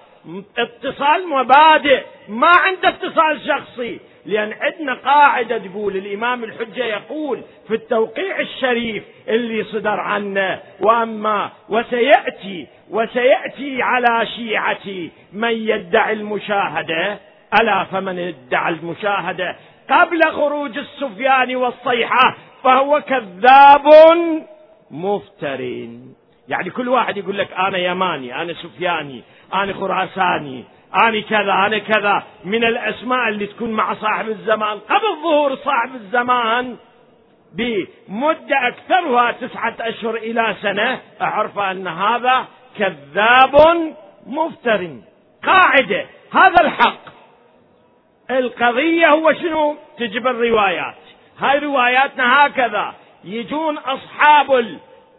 [0.58, 2.02] اتصال مبادئ.
[2.28, 4.00] ما عنده اتصال شخصي.
[4.26, 12.66] لأن عندنا قاعدة تقول الإمام الحجة يقول في التوقيع الشريف اللي صدر عنه وأما وسيأتي
[12.90, 17.18] وسيأتي على شيعتي من يدعي المشاهدة.
[17.60, 19.56] ألا فمن ادعى المشاهدة؟
[19.90, 23.86] قبل خروج السفيان والصيحة فهو كذاب
[24.90, 26.14] مفترين.
[26.48, 29.22] يعني كل واحد يقول لك أنا يماني أنا سفياني
[29.54, 30.64] أنا خراساني
[30.96, 32.22] أنا كذا أنا كذا.
[32.44, 34.78] من الأسماء اللي تكون مع صاحب الزمان.
[34.78, 36.76] قبل ظهور صاحب الزمان
[37.54, 42.44] بمدة أكثرها تسعة أشهر إلى سنة أعرف أن هذا
[42.78, 43.56] كذاب
[44.26, 44.90] مفتر.
[45.46, 47.04] قاعدة هذا الحق.
[48.30, 50.94] القضية هو شنو؟ تجب الروايات.
[51.38, 52.94] هاي رواياتنا هكذا.
[53.24, 54.78] يجون أصحاب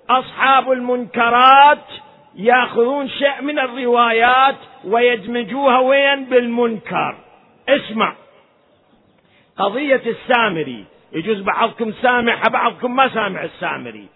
[0.09, 1.88] أصحاب المنكرات
[2.36, 7.17] ياخذون شيء من الروايات ويدمجوها وين؟ بالمنكر.
[7.69, 8.15] اسمع.
[9.58, 10.86] قضية السامري.
[11.12, 14.07] يجوز بعضكم سامع بعضكم ما سامع السامري.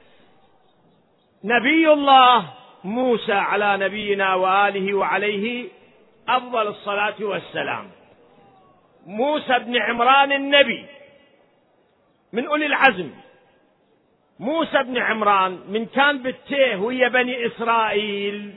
[1.44, 2.46] نبي الله
[2.84, 5.68] موسى على نبينا وآله وعليه
[6.28, 7.88] أفضل الصلاة والسلام.
[9.06, 10.86] موسى بن عمران النبي.
[12.34, 13.10] من أولي العزم.
[14.40, 18.54] موسى بن عمران من كان بالتيه ويا بني إسرائيل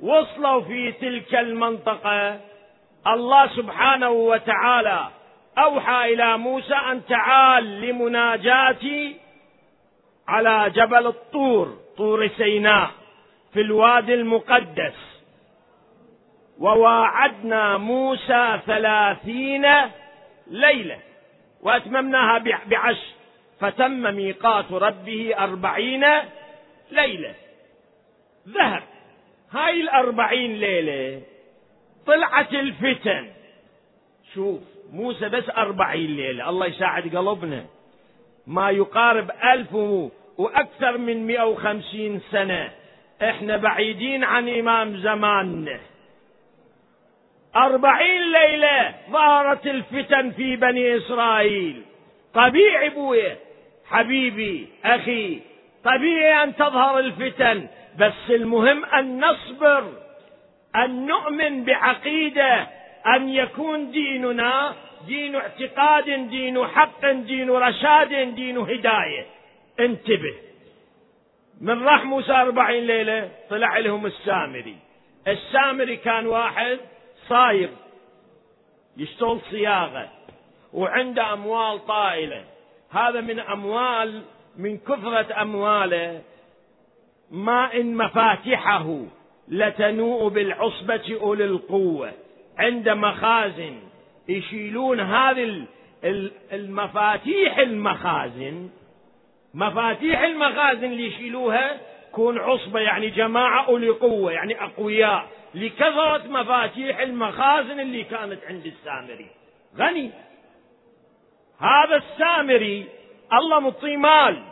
[0.00, 2.40] وصلوا في تلك المنطقة.
[3.06, 5.08] الله سبحانه وتعالى
[5.58, 9.16] أوحى إلى موسى أن تعال لمناجاتي
[10.28, 12.90] على جبل الطور طور سيناء
[13.52, 15.22] في الوادي المقدس.
[16.58, 19.66] وواعدنا موسى ثلاثين
[20.46, 20.98] ليلة
[21.62, 23.15] وأتممناها بعشر
[23.60, 26.04] فتم ميقات ربه أربعين
[26.90, 27.34] ليلة.
[28.48, 28.82] ذهب.
[29.52, 31.22] هاي الأربعين ليلة
[32.06, 33.28] طلعت الفتن.
[34.34, 34.60] شوف
[34.92, 37.64] موسى بس أربعين ليلة الله يساعد قلبنا.
[38.46, 39.74] ما يقارب ألف
[40.38, 42.72] وأكثر من مئة وخمسين سنة.
[43.22, 45.80] إحنا بعيدين عن إمام زماننا.
[47.56, 51.82] أربعين ليلة ظهرت الفتن في بني إسرائيل.
[52.34, 53.45] طبيعي بويه
[53.90, 55.40] حبيبي أخي
[55.84, 57.68] طبيعي أن تظهر الفتن
[57.98, 59.92] بس المهم أن نصبر
[60.76, 62.68] أن نؤمن بعقيدة
[63.06, 64.74] أن يكون ديننا
[65.06, 69.26] دين اعتقاد دين حق دين رشاد دين هداية.
[69.80, 70.34] انتبه.
[71.60, 74.76] من راح موسى أربعين ليلة طلع لهم السامري.
[75.28, 76.78] السامري كان واحد
[77.28, 77.68] صايغ
[78.96, 80.08] يشتغل صياغة
[80.72, 82.44] وعنده أموال طائلة.
[82.96, 84.22] هذا من أموال
[84.58, 86.22] من كثرة أمواله.
[87.30, 89.00] ما إن مفاتحه
[89.48, 92.12] لتنوء بالعصبة أولي القوة.
[92.58, 93.78] عند مخازن
[94.28, 95.64] يشيلون هذه
[96.52, 98.68] المفاتيح المخازن.
[99.54, 101.80] مفاتيح المخازن اللي يشيلوها
[102.12, 105.28] كون عصبة يعني جماعة أولي قوة يعني أقوياء.
[105.54, 109.26] لكثرة مفاتيح المخازن اللي كانت عند السامري.
[109.78, 110.10] غني.
[111.60, 112.88] هذا السامري
[113.32, 114.42] الله مطي مال.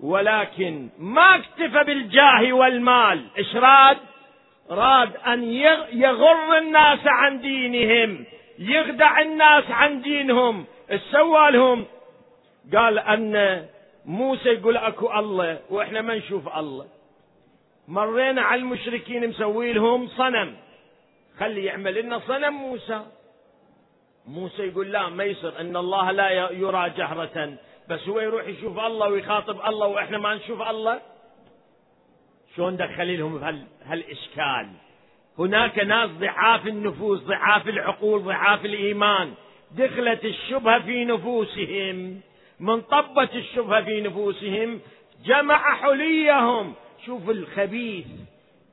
[0.00, 3.24] ولكن ما اكتفى بالجاه والمال.
[3.38, 3.96] إيش راد
[4.70, 5.44] راد ان
[5.92, 8.24] يغر الناس عن دينهم
[8.58, 10.64] يخدع الناس عن دينهم.
[10.90, 11.84] إيش لهم
[12.74, 13.66] قال أن
[14.06, 16.86] موسى يقول أكو الله وإحنا ما نشوف الله.
[17.88, 20.56] مرينا على المشركين مسوي لهم صنم.
[21.38, 23.02] خلي يعمل لنا صنم موسى.
[24.26, 25.60] موسى يقول لا ما يصير.
[25.60, 27.58] إن الله لا يرى جهرة.
[27.88, 31.00] بس هو يروح يشوف الله ويخاطب الله وإحنا ما نشوف الله؟
[32.56, 34.68] شلون دخل لهم بهالاشكال
[35.38, 39.34] هناك ناس ضعاف النفوس ضعاف العقول ضعاف الإيمان.
[39.70, 42.20] دخلت الشبهة في نفوسهم.
[42.60, 44.80] من طبت الشبهة في نفوسهم
[45.24, 46.74] جمع حليهم.
[47.06, 48.06] شوف الخبيث.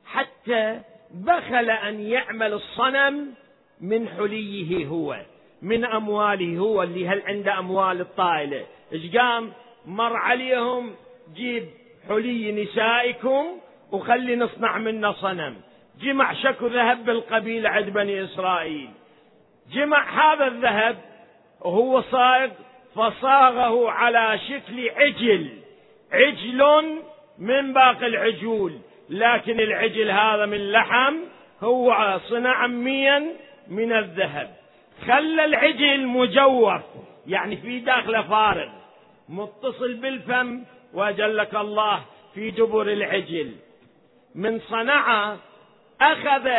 [0.06, 0.80] حتى
[1.14, 3.34] بخل أن يعمل الصنم
[3.80, 5.16] من حليه هو.
[5.62, 8.64] من أمواله هو اللي هل عنده أموال الطائلة.
[8.92, 9.52] إيش قام؟
[9.86, 10.94] مر عليهم
[11.34, 11.64] جيب
[12.08, 13.44] حلي نسائكم
[13.92, 15.56] وخلي نصنع منه صنم.
[16.00, 18.90] جمع شكو ذهب بالقبيلة عند بني إسرائيل.
[19.72, 20.96] جمع هذا الذهب
[21.60, 22.48] وهو صاغ
[22.94, 25.48] فصاغه على شكل عجل.
[26.12, 26.62] عجل
[27.38, 28.72] من باقي العجول.
[29.10, 31.14] لكن العجل هذا من لحم
[31.60, 33.26] هو صنع ميا
[33.68, 34.59] من الذهب.
[35.06, 36.82] خلى العجل مجوف
[37.26, 38.68] يعني في داخله فارغ
[39.28, 42.02] متصل بالفم وجلك الله
[42.34, 43.52] في دبر العجل.
[44.34, 45.38] من صنعه
[46.00, 46.50] أخذ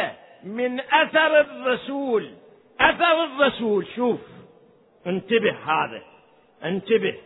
[0.43, 2.31] من أثر الرسول
[2.79, 4.19] أثر الرسول شوف
[5.07, 6.01] انتبه هذا
[6.63, 7.17] انتبه.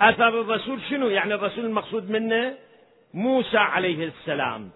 [0.00, 2.54] أثر الرسول شنو؟ يعني الرسول المقصود منه
[3.14, 4.70] موسى عليه السلام.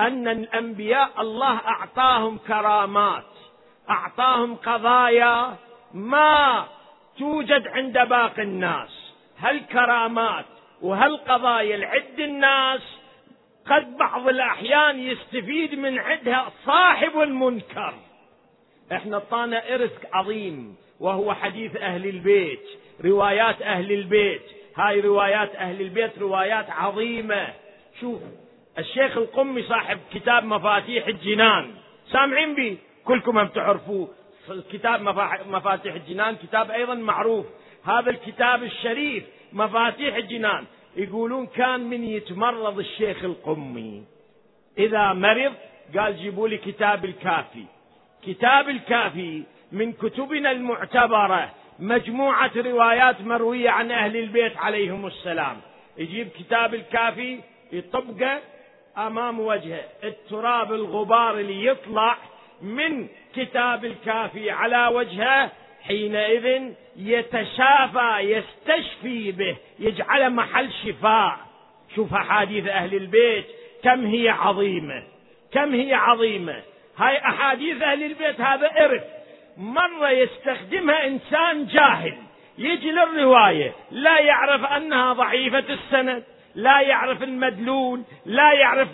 [0.00, 3.31] أن الأنبياء الله أعطاهم كرامات.
[3.90, 5.56] أعطاهم قضايا
[5.94, 6.66] ما
[7.18, 9.12] توجد عند باقي الناس.
[9.38, 10.44] هالكرامات
[10.82, 12.80] وهالقضايا لعد الناس؟
[13.66, 17.94] قد بعض الأحيان يستفيد من عندها صاحب المنكر.
[18.92, 22.68] إحنا طانا إرث عظيم وهو حديث أهل البيت
[23.04, 24.42] روايات أهل البيت.
[24.76, 27.48] هاي روايات أهل البيت روايات عظيمة.
[28.00, 28.20] شوف
[28.78, 31.74] الشيخ القمي صاحب كتاب مفاتيح الجنان
[32.12, 34.08] سامعين بي؟ كلكم هم تعرفوه.
[34.72, 35.00] كتاب
[35.46, 37.46] مفاتيح الجنان كتاب أيضا معروف.
[37.84, 40.64] هذا الكتاب الشريف مفاتيح الجنان.
[40.96, 44.04] يقولون كان من يتمرض الشيخ القمي.
[44.78, 45.52] إذا مرض
[45.98, 47.64] قال جيبوا لي كتاب الكافي.
[48.26, 49.42] كتاب الكافي
[49.72, 55.56] من كتبنا المعتبرة مجموعة روايات مروية عن أهل البيت عليهم السلام.
[55.98, 57.40] يجيب كتاب الكافي
[57.72, 58.40] يطبقه
[58.98, 59.84] أمام وجهه.
[60.04, 62.16] التراب الغبار اللي يطلع
[62.62, 65.50] من كتاب الكافي على وجهه
[65.86, 71.38] حينئذ يتشافى يستشفي به يجعله محل شفاء.
[71.94, 73.44] شوف أحاديث أهل البيت
[73.82, 75.02] كم هي عظيمة
[75.52, 76.62] كم هي عظيمة.
[76.98, 79.02] هاي أحاديث أهل البيت هذا إرث.
[79.56, 82.18] مرة يستخدمها إنسان جاهل
[82.58, 88.88] يجي للرواية لا يعرف أنها ضعيفة السند لا يعرف المدلول لا يعرف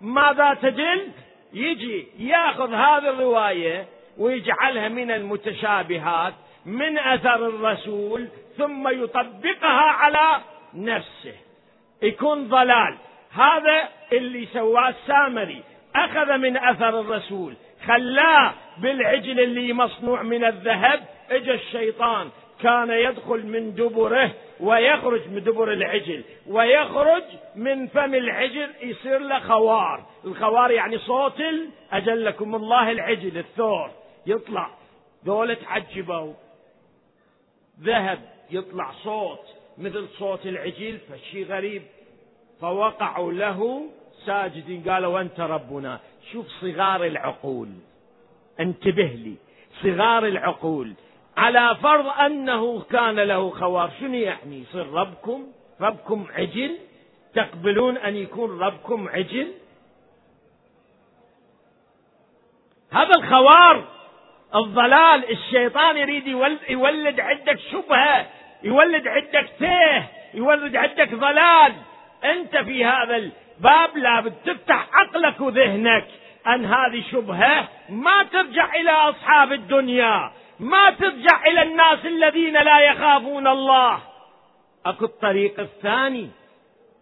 [0.00, 1.08] ماذا تدل.
[1.54, 3.86] يجي ياخذ هذه الرواية
[4.18, 6.34] ويجعلها من المتشابهات
[6.66, 8.28] من أثر الرسول
[8.58, 10.40] ثم يطبقها على
[10.74, 11.34] نفسه.
[12.02, 12.96] يكون ضلال.
[13.32, 15.62] هذا اللي سواه السامري.
[15.96, 17.54] أخذ من أثر الرسول.
[17.86, 21.00] خلاه بالعجل اللي مصنوع من الذهب
[21.30, 22.30] اجى الشيطان.
[22.62, 27.22] كان يدخل من دبره ويخرج من دبر العجل ويخرج
[27.56, 30.06] من فم العجل يصير له خوار.
[30.24, 31.42] الخوار يعني صوت
[31.92, 33.90] أجلكم الله العجل الثور.
[34.26, 34.70] يطلع.
[35.26, 36.32] ذول تعجبوا.
[37.80, 38.18] ذهب
[38.50, 39.46] يطلع صوت.
[39.78, 41.82] مثل صوت العجل فشي غريب.
[42.60, 43.82] فوقعوا له
[44.26, 46.00] ساجدين قالوا أنت ربنا.
[46.32, 47.68] شوف صغار العقول.
[48.60, 49.34] انتبه لي.
[49.82, 50.92] صغار العقول.
[51.36, 53.90] على فرض أنه كان له خوار.
[54.00, 55.46] شنو يعني؟ يصير ربكم؟
[55.80, 56.78] ربكم عجل؟
[57.34, 59.52] تقبلون أن يكون ربكم عجل؟
[62.92, 63.84] هذا الخوار
[64.54, 66.26] الضلال الشيطان يريد
[66.68, 68.26] يولد عندك شبهة
[68.62, 71.72] يولد عندك تيه يولد عندك ضلال.
[72.24, 76.06] أنت في هذا الباب لابد تفتح عقلك وذهنك
[76.46, 80.32] أن هذه شبهة ما ترجع إلى أصحاب الدنيا.
[80.62, 83.98] ما ترجع إلى الناس الذين لا يخافون الله.
[84.86, 86.30] أكو الطريق الثاني.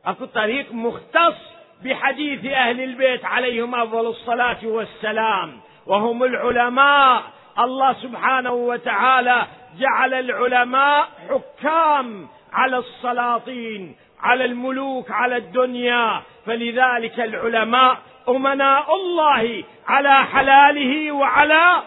[0.07, 1.37] أكو طريق مختص
[1.85, 5.61] بحديث أهل البيت عليهم أفضل الصلاة والسلام.
[5.87, 7.23] وهم العلماء.
[7.59, 9.47] الله سبحانه وتعالى
[9.79, 16.23] جعل العلماء حكام على السلاطين على الملوك على الدنيا.
[16.47, 17.99] فلذلك العلماء
[18.29, 21.83] أمناء الله على حلاله وعلى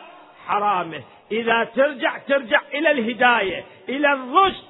[0.48, 1.04] حرامه.
[1.32, 4.64] إذا ترجع ترجع إلى الهداية إلى الرشد.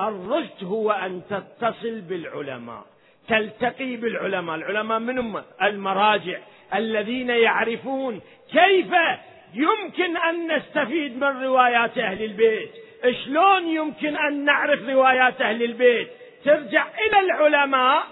[0.00, 2.84] الرشد هو أن تتصل بالعلماء
[3.28, 4.56] تلتقي بالعلماء.
[4.56, 6.38] العلماء منهم المراجع
[6.74, 8.20] الذين يعرفون
[8.52, 8.92] كيف
[9.54, 12.70] يمكن أن نستفيد من روايات أهل البيت.
[13.24, 16.08] شلون يمكن أن نعرف روايات أهل البيت؟
[16.44, 18.02] ترجع إلى العلماء.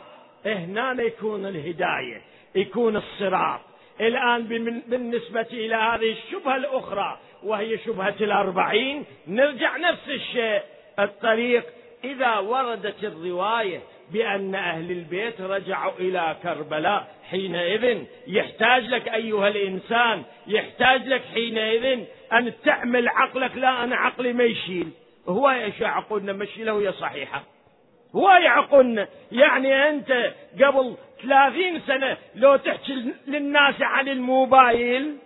[0.47, 2.23] هنا يكون الهداية
[2.55, 3.61] يكون الصراط.
[4.01, 4.45] الآن
[4.87, 10.63] بالنسبة إلى هذه الشبهة الأخرى وهي شبهة الأربعين نرجع نفس الشيء.
[10.99, 11.65] الطريق
[12.05, 13.81] إذا وردت الرواية
[14.13, 22.53] بأن أهل البيت رجعوا إلى كربلاء حينئذ يحتاج لك أيها الإنسان يحتاج لك حينئذ أن
[22.65, 24.89] تعمل عقلك لا أنا عقلي ما يشيل.
[25.29, 27.43] هو إيش عقولنا مشي له هي صحيحة.
[28.17, 30.33] هو عقولنا يعني أنت
[30.63, 35.17] قبل ثلاثين سنة لو تحكي للناس عن الموبايل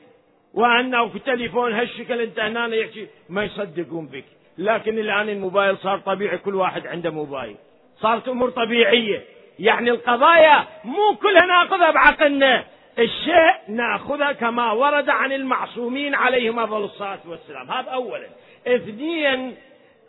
[0.54, 4.24] وأنه في تليفون هالشكل أنت هنا يحكي ما يصدقون بك.
[4.58, 7.56] لكن الآن الموبايل صار طبيعي كل واحد عنده موبايل.
[8.00, 9.22] صارت أمور طبيعية.
[9.58, 12.64] يعني القضايا مو كلها ناخذها بعقلنا.
[12.98, 17.70] الشيء ناخذها كما ورد عن المعصومين عليهم أفضل الصلاة والسلام.
[17.70, 18.26] هذا اولا.
[18.66, 19.54] اثنيا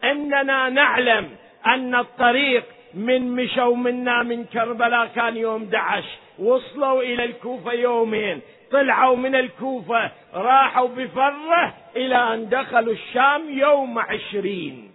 [0.04, 1.30] أننا نعلم
[1.68, 2.64] أن الطريق
[2.94, 6.04] من مشوا منا من كربلاء كان يوم دعش.
[6.40, 8.42] وصلوا إلى الكوفة يومين.
[8.72, 14.92] طلعوا من الكوفة راحوا بفرة إلى أن دخلوا الشام يوم عشرين.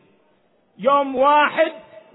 [0.78, 1.72] يوم واحد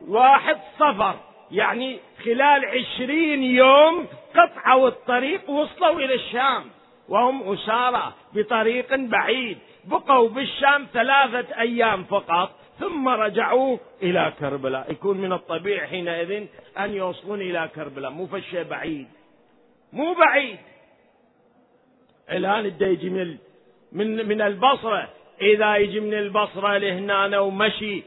[0.08, 1.16] واحد صفر.
[1.52, 6.64] يعني خلال عشرين يوم قطعوا الطريق وصلوا إلى الشام.
[7.10, 9.58] وهم أسارى بطريق بعيد.
[9.86, 12.63] بقوا بالشام ثلاثة أيام فقط.
[12.80, 14.92] ثم رجعوا إلى كربلاء.
[14.92, 16.48] يكون من الطبيعي حينئذ
[16.80, 18.12] أن يوصلون إلى كربلاء.
[18.12, 19.08] مو فشي بعيد.
[19.94, 20.60] مو بعيد.
[22.32, 23.38] الآن يجي من
[23.92, 25.10] من من البصرة.
[25.42, 28.04] إذا يجي من البصرة لهنا ومشي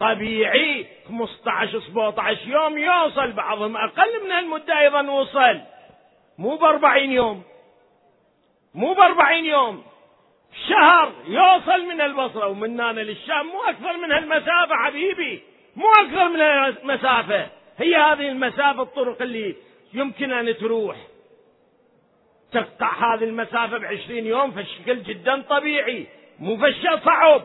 [0.00, 0.86] طبيعي.
[1.08, 3.76] 15 17 يوم يوصل بعضهم.
[3.76, 5.60] أقل من هالمدة أيضا وصل.
[6.38, 7.42] مو ب 40 يوم.
[8.74, 9.82] مو ب 40 يوم.
[10.68, 15.42] شهر يوصل من البصرة ومن هنا للشام مو أكثر من هالمسافة حبيبي
[15.76, 17.46] مو أكثر من هالمسافة.
[17.78, 19.54] هي هذه المسافة الطرق اللي
[19.94, 20.96] يمكن أن تروح.
[22.52, 26.06] تقطع هذه المسافة بعشرين يوم فالشكل جدا طبيعي
[26.38, 27.42] مو فالشيء صعب.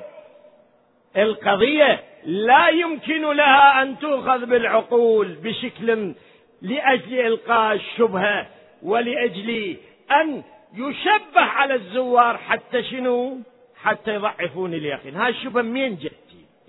[1.17, 6.13] القضية لا يمكن لها أن تؤخذ بالعقول بشكل
[6.61, 8.47] لأجل إلقاء الشبهة
[8.83, 9.77] ولأجل
[10.11, 10.43] أن
[10.75, 13.37] يشبه على الزوار حتى شنو؟
[13.75, 16.11] حتى يضعفون اليقين، هاي الشبهة منين جت؟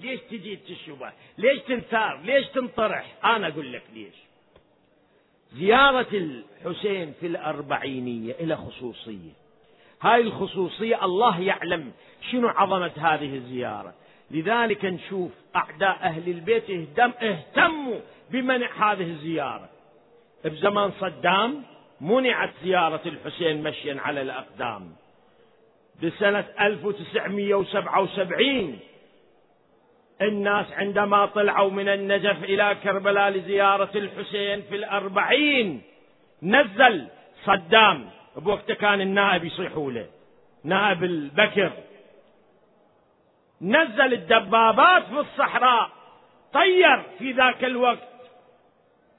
[0.01, 4.15] ليش تجي الشبهه؟ ليش تنثار؟ ليش تنطرح؟ أنا أقول لك ليش.
[5.53, 9.31] زيارة الحسين في الأربعينية إلى خصوصية
[10.03, 11.93] هاي الخصوصية الله يعلم
[12.31, 13.95] شنو عظمة هذه الزيارة
[14.31, 18.01] لذلك نشوف أعداء أهل البيت اهتم اهتموا
[18.31, 19.69] بمنع هذه الزيارة
[20.45, 21.63] بزمان صدام
[22.01, 24.93] منعت زيارة الحسين مشيا على الأقدام.
[26.03, 28.79] بسنة 1977
[30.23, 35.83] الناس عندما طلعوا من النجف إلى كربلاء لزيارة الحسين في الأربعين
[36.43, 37.09] نزل
[37.45, 38.11] صدام.
[38.37, 40.07] بوقت كان النائب يصيحوا له
[40.65, 41.73] نائب البكر
[43.63, 45.91] نزل الدبابات في الصحراء
[46.53, 48.09] طير في ذاك الوقت.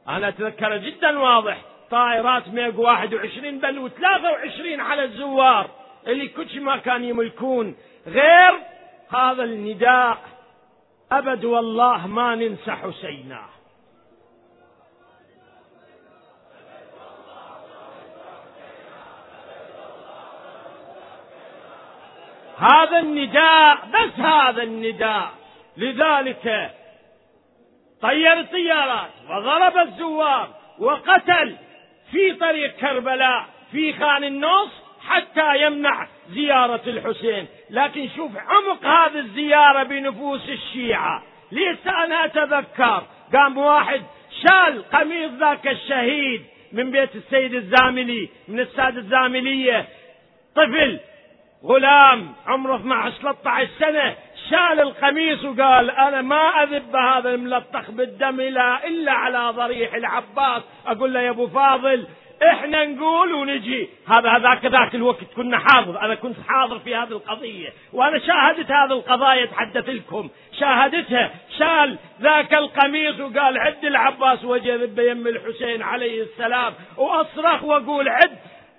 [0.08, 1.62] أنا أتذكر جدا واضح
[1.92, 5.70] طائرات ميج 21 بل و23 على الزوار
[6.08, 7.76] اللي كل ما كان يملكون.
[8.08, 8.60] غير
[9.10, 10.18] هذا النداء.
[11.12, 13.42] أبد والله ما ننسى حسينا
[22.58, 25.32] هذا النداء بس هذا النداء.
[25.78, 26.72] لذلك
[28.02, 31.58] طير الطيارات وضرب الزوار وقتل
[32.12, 34.70] في طريق كربلاء في خان النص
[35.08, 37.48] حتى يمنع زيارة الحسين.
[37.70, 41.24] لكن شوف عمق هذه الزيارة بنفوس الشيعة.
[41.52, 43.04] لسه أنا أتذكر
[43.34, 44.02] قام واحد
[44.42, 49.86] شال قميص ذاك الشهيد من بيت السيد الزاملي من السادة الزاملية.
[50.56, 51.00] طفل
[51.64, 54.16] غلام عمره 12 13 سنة.
[54.50, 60.64] شال القميص وقال أنا ما أذب هذا الملطخ بالدم إلا إلا على ضريح العباس.
[60.88, 62.08] أقول له يا أبو فاضل
[62.52, 63.90] إحنا نقول ونجي.
[64.08, 67.70] هذا هذاك ذاك الوقت كنا حاضر أنا كنت حاضر في هذه القضية.
[67.94, 70.30] وأنا شاهدت هذه القضايا اتحدث لكم.
[70.60, 71.32] شاهدتها.
[71.60, 76.74] شال ذاك القميص وقال عد العباس وجه ذب يم الحسين عليه السلام.
[76.98, 78.38] وأصرخ وأقول عد.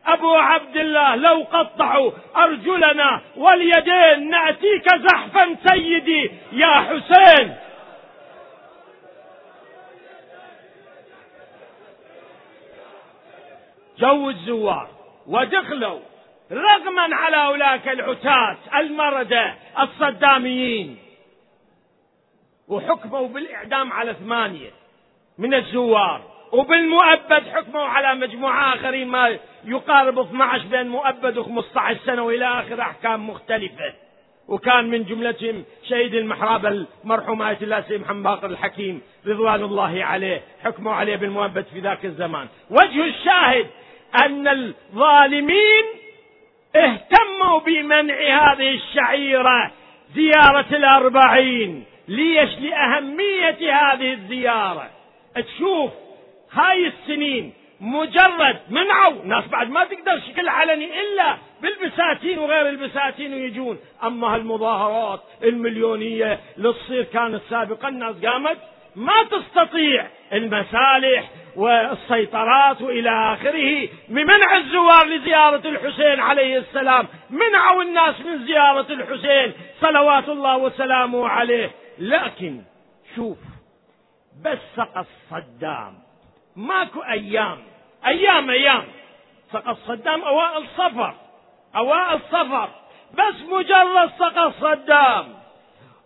[0.09, 7.57] أبو عبد الله لو قطعوا أرجلنا واليدين نأتيك زحفا سيدي يا حسين.
[13.99, 14.89] جو الزوار
[15.27, 16.01] ودخلوا
[16.53, 20.99] رغما على أولاك العتاة المردة الصداميين.
[22.69, 24.71] وحكموا بالإعدام على ثمانية
[25.39, 26.38] من الزوار.
[26.53, 33.31] وبالمؤبد حكموا على مجموعة آخرين ما يقارب 12 بين مؤبد و15 سنة وإلى آخر أحكام
[33.31, 33.95] مختلفة.
[34.49, 40.43] وكان من جملتهم شهيد المحراب المرحوم آية الله سيد محمد باقر الحكيم رضوان الله عليه
[40.65, 42.47] حكموا عليه بالمؤبد في ذاك الزمان.
[42.71, 43.67] وجه الشاهد
[44.25, 45.85] أن الظالمين
[46.77, 49.73] اهتموا بمنع هذه الشعيرة
[50.15, 54.91] زيارة الأربعين ليش؟ لأهمية هذه الزيارة.
[55.35, 55.91] تشوف
[56.53, 59.25] هاي السنين مجرد منعوا.
[59.25, 66.73] ناس بعد ما تقدر شكل علني إلا بالبساتين وغير البساتين ويجون أما هالمظاهرات المليونية اللي
[66.73, 68.59] تصير كانت سابقا الناس قامت
[68.97, 70.07] ما تستطيع.
[70.33, 77.07] المسالح والسيطرات وإلى آخره بمنع الزوار لزيارة الحسين عليه السلام.
[77.31, 81.71] منعوا الناس من زيارة الحسين صلوات الله وسلامه عليه.
[81.99, 82.61] لكن
[83.17, 83.39] شوف
[84.45, 86.08] بس سقط صدام
[86.59, 87.59] ماكو أيام.
[88.07, 88.85] أيام أيام.
[89.53, 91.15] سقط صدام أوائل صفر.
[91.77, 92.69] أوائل صفر.
[93.15, 95.35] بس مجرد سقط صدام.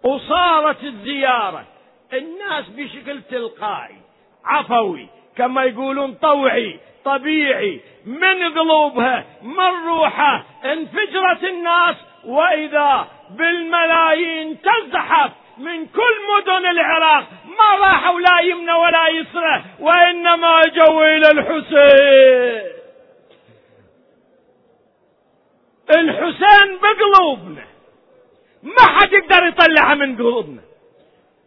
[0.05, 1.65] وصارت الزيارة.
[2.13, 3.97] الناس بشكل تلقائي.
[4.45, 5.09] عفوي.
[5.37, 7.81] كما يقولون طوعي طبيعي.
[8.07, 11.97] من قلوبها من روحها انفجرت الناس.
[12.25, 17.25] وإذا بالملايين تزحف من كل مدن العراق
[17.79, 22.73] ما راحوا لا يمنى ولا يسرى وإنما جو إلى الحسين.
[25.91, 27.65] الحسين بقلوبنا.
[28.63, 30.61] ما حد يقدر يطلعها من قلوبنا.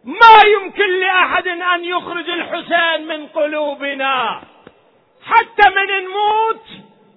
[0.03, 4.41] ما يمكن لأحد أن يخرج الحسين من قلوبنا.
[5.26, 6.65] حتى من نموت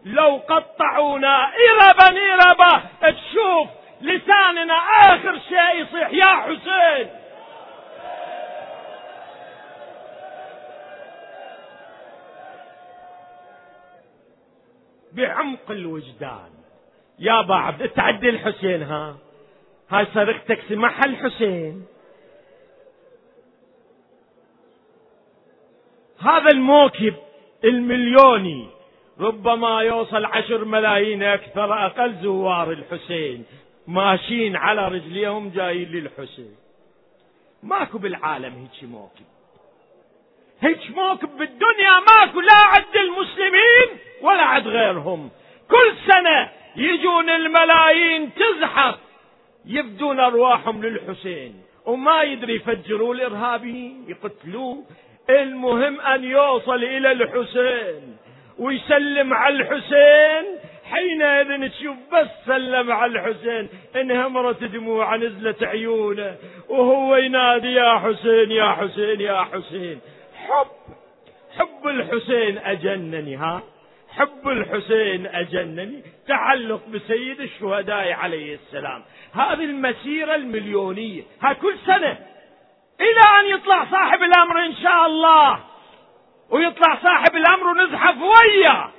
[0.04, 1.50] لو قطعونا.
[1.70, 2.82] إربا إربا.
[3.00, 3.68] تشوف
[4.00, 7.10] لساننا آخر شيء يصيح يا حسين.
[15.18, 16.50] بعمق الوجدان.
[17.18, 19.16] يا بعض تعدي الحسين ها.
[19.90, 21.86] هاي صرختك سمعها الحسين
[26.18, 27.14] هذا الموكب
[27.64, 28.68] المليوني
[29.20, 33.44] ربما يوصل عشر ملايين أكثر أقل زوار الحسين.
[33.86, 36.56] ماشيين على رجليهم جايين للحسين.
[37.62, 39.37] ماكو بالعالم هيك موكب.
[40.62, 45.30] هيك موكب بالدنيا ماكو لا عد المسلمين ولا عد غيرهم.
[45.70, 48.94] كل سنة يجون الملايين تزحف
[49.66, 54.84] يفدون أرواحهم للحسين وما يدري يفجروا الإرهابيين يقتلوه.
[55.30, 58.16] المهم أن يوصل إلى الحسين
[58.58, 60.58] ويسلم على الحسين.
[60.90, 66.36] حينئذ تشوف بس سلم على الحسين انهمرت دموع نزلت عيونه
[66.68, 70.00] وهو ينادي يا حسين يا حسين يا حسين.
[70.46, 70.66] حب.
[71.58, 73.62] حب الحسين أجنني ها؟
[74.08, 76.02] حب الحسين أجنني.
[76.28, 79.04] تعلق بسيد الشهداء عليه السلام.
[79.34, 81.22] هذه المسيرة المليونية.
[81.42, 82.18] ها كل سنة.
[83.00, 85.60] إلى أن يطلع صاحب الأمر إن شاء الله.
[86.50, 88.90] ويطلع صاحب الأمر ونزحف وياه.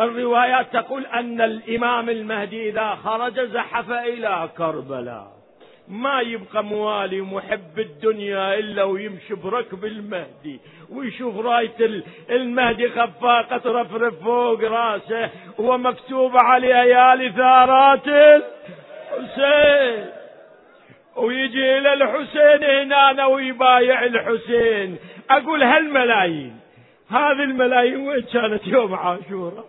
[0.00, 5.39] الروايات تقول أن الإمام المهدي إذا خرج زحف إلى كربلاء.
[5.88, 10.60] ما يبقى موالي محب الدنيا إلا ويمشي بركب المهدي
[10.90, 18.08] ويشوف راية المهدي خفاقة ترفرف فوق راسه ومكتوب عليها يا لثارات
[19.18, 20.10] الحسين.
[21.16, 24.96] ويجي إلى الحسين هنا ويبايع الحسين
[25.30, 26.60] أقول هالملايين
[27.10, 29.64] هذه الملايين وين كانت يوم عاشوراء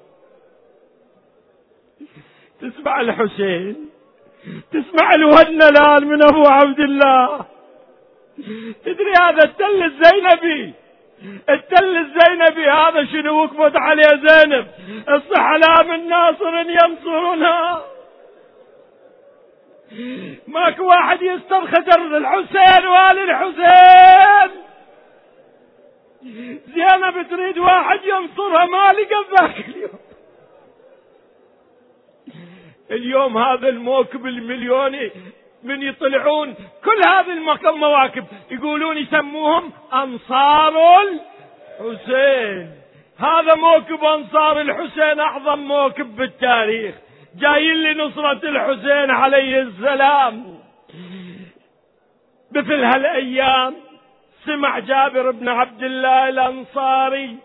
[2.62, 3.90] تسمع الحسين؟
[4.71, 7.45] تسمع الودن الآن من أبو عبد الله.
[8.85, 10.73] تدري هذا التل الزينبي؟
[11.49, 14.67] التل الزينبي هذا شنو وقفت عليه زينب؟
[15.09, 17.81] الصح لا من ناصر ينصرنا.
[20.47, 24.51] ماكو واحد يسترخدر الحسين وآل الحسين.
[26.67, 29.99] زينب تريد واحد ينصرها ما لقى ذاك اليوم.
[32.91, 35.11] اليوم هذا الموكب المليوني
[35.63, 37.31] من يطلعون كل هذه
[37.69, 38.25] المواكب.
[38.51, 42.71] يقولون يسموهم أنصار الحسين.
[43.19, 46.95] هذا موكب أنصار الحسين أعظم موكب بالتاريخ
[47.35, 50.59] جايين لنصرة الحسين عليه السلام.
[52.55, 53.75] مثل هالأيام
[54.45, 57.37] سمع جابر بن عبد الله الأنصاري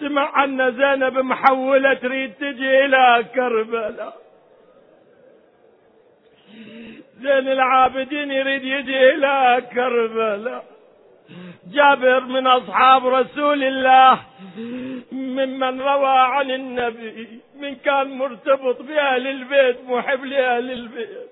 [0.00, 4.16] سمع أن زينب محولة تريد تجي إلى كربلاء.
[7.20, 10.64] زين العابدين يريد يجي إلى كربلاء.
[11.72, 14.20] جابر من أصحاب رسول الله
[15.12, 21.29] ممن روى عن النبي من كان مرتبط بأهل البيت محب لأهل البيت.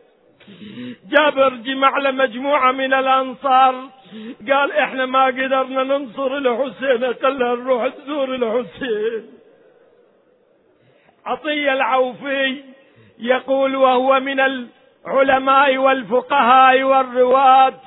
[1.11, 3.89] جابر جمع له مجموعة من الأنصار.
[4.51, 9.27] قال إحنا ما قدرنا ننصر الحسين خلنا نروح نزور الحسين.
[11.27, 12.63] عطية العوفي
[13.19, 17.81] يقول وهو من العلماء والفقهاء والرواة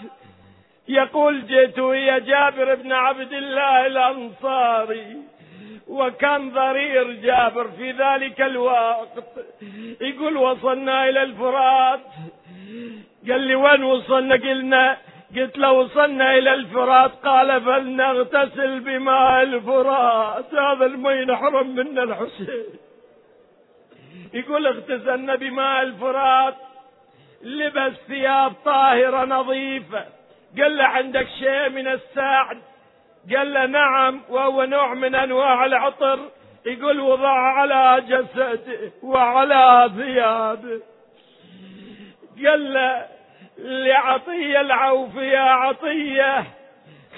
[0.88, 5.18] يقول جئت ويا جابر بن عبد الله الأنصاري
[5.88, 9.24] وكان ضرير جابر في ذلك الوقت.
[10.02, 12.02] يقول وصلنا إلى الفرات.
[13.30, 14.98] قال لي وين وصلنا؟ قلنا
[15.36, 17.12] قلت له وصلنا إلى الفرات.
[17.12, 20.54] قال فلنغتسل بماء الفرات.
[20.54, 22.66] هذا المي نحرم منا الحسين.
[24.34, 26.56] يقول اغتسلنا بماء الفرات.
[27.42, 30.06] لبس ثياب طاهرة نظيفة.
[30.58, 32.58] قال له عندك شيء من الساعد؟
[33.36, 36.20] قال له نعم وهو نوع من أنواع العطر.
[36.66, 40.82] يقول وضع على جسده وعلى ثيابه.
[42.50, 43.08] له
[43.58, 46.44] لعطية العوف يا عطية.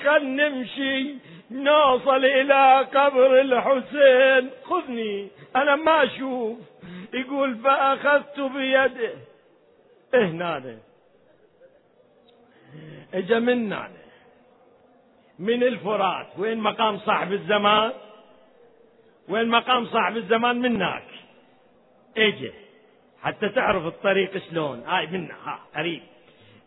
[0.03, 1.15] خل نمشي
[1.51, 4.49] نوصل إلى قبر الحسين.
[4.63, 6.57] خذني أنا ما أشوف.
[7.13, 9.13] يقول فأخذت بيده
[10.13, 10.77] هنا
[13.13, 13.89] إجا منا
[15.39, 16.27] من الفرات.
[16.37, 17.91] وين مقام صاحب الزمان؟
[19.29, 21.03] وين مقام صاحب الزمان منك
[22.17, 22.62] إجا.
[23.23, 24.83] حتى تعرف الطريق شلون.
[24.87, 26.01] هاي منا ها قريب.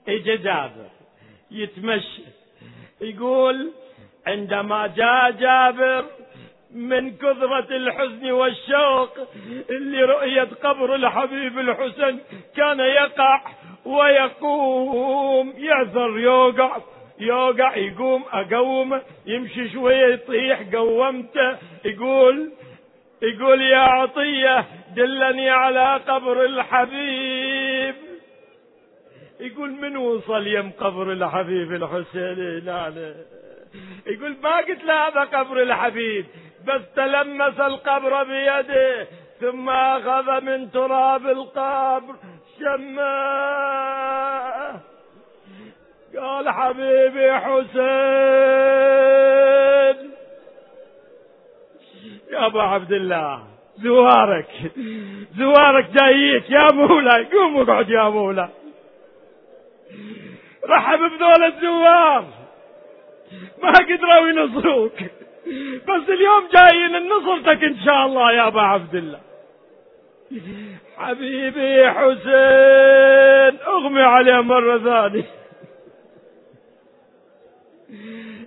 [0.09, 0.89] اجى جابر
[1.51, 2.23] يتمشى.
[3.01, 3.73] يقول
[4.27, 6.05] عندما جاء جابر
[6.75, 9.19] من كثرة الحزن والشوق
[9.71, 12.19] لرؤية قبر الحبيب الحسن
[12.57, 13.41] كان يقع
[13.85, 15.55] ويقوم.
[15.57, 16.77] يعذر يوقع
[17.21, 19.01] يوقع يقوم أقوم.
[19.27, 21.57] يمشي شوية يطيح قومته.
[21.85, 22.53] يقول
[23.23, 24.65] يقول يا عطية
[24.97, 27.95] دلني على قبر الحبيب.
[29.41, 33.15] يقول من وصل يم قبر الحبيب الحسين؟ لا
[34.07, 36.27] يقول ما قلت له هذا قبر الحبيب
[36.67, 39.07] بس تلمس القبر بيده
[39.41, 42.15] ثم أخذ من تراب القبر
[42.59, 43.97] شماه
[46.19, 47.77] قال حبيبي حسين.
[52.31, 53.56] يا أبو عبد الله.
[53.79, 54.49] زوارك.
[55.39, 58.49] زوارك جاييك يا مولاي قوم اقعد يا مولاي
[60.69, 62.25] رحب بذول الزوار.
[63.63, 64.93] ما قدروا ينصروك
[65.89, 69.21] بس اليوم جايين نصرتك إن شاء الله يا أبا عبد الله.
[70.99, 75.25] حبيبي حسين أغمي عليه مرة ثانية.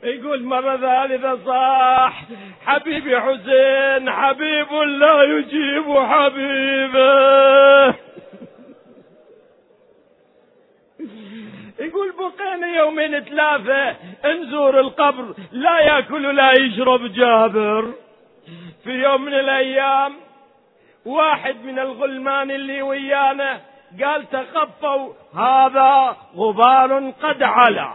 [0.04, 2.24] يقول مرة ثالثة صح
[2.66, 7.96] حبيبي حسين حبيب لا يجيب حبيبه.
[11.80, 13.96] يقول بقينا يومين ثلاثة
[14.26, 17.94] نزور القبر لا ياكل ولا يشرب جابر.
[18.84, 20.14] في يوم من الأيام
[21.06, 23.62] واحد من الغلمان اللي ويانا
[24.04, 27.94] قال تخفوا هذا غبار قد علا.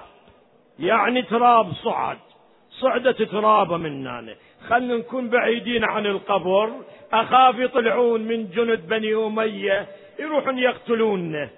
[0.79, 2.19] يعني تراب صعد.
[2.71, 4.35] صعدت ترابة مننا
[4.69, 6.73] خلنا نكون بعيدين عن القبر.
[7.13, 9.87] أخاف يطلعون من جند بني أمية.
[10.19, 11.49] يروحون يقتلوننا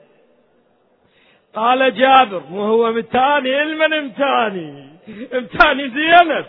[1.54, 4.88] قال جابر مو هو متاني؟ المن متاني؟
[5.32, 6.46] متاني زينب.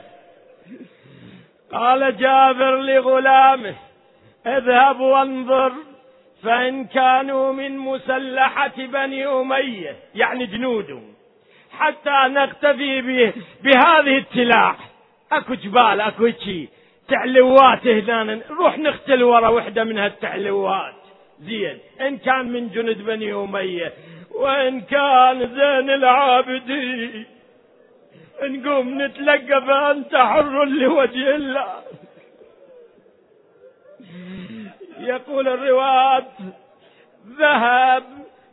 [1.72, 3.76] قال جابر لغلامه
[4.48, 5.72] اذهب وانظر
[6.44, 11.14] فإن كانوا من مسلحة بني أمية يعني جنودهم
[11.80, 14.76] حتى نقتفي به بهذه التلاح
[15.32, 16.70] اكو جبال اكو شي.
[17.08, 20.96] تعلوات هنا نروح نختل ورا وحدة من هالتعلوات.
[21.40, 21.78] زين.
[22.02, 23.94] إن كان من جند بني أمية.
[24.32, 27.26] وإن كان زين العابدين
[28.42, 31.74] نقوم نتلقى فأنت حر لوجه الله.
[35.00, 36.26] يقول الرواد
[37.40, 38.04] ذهب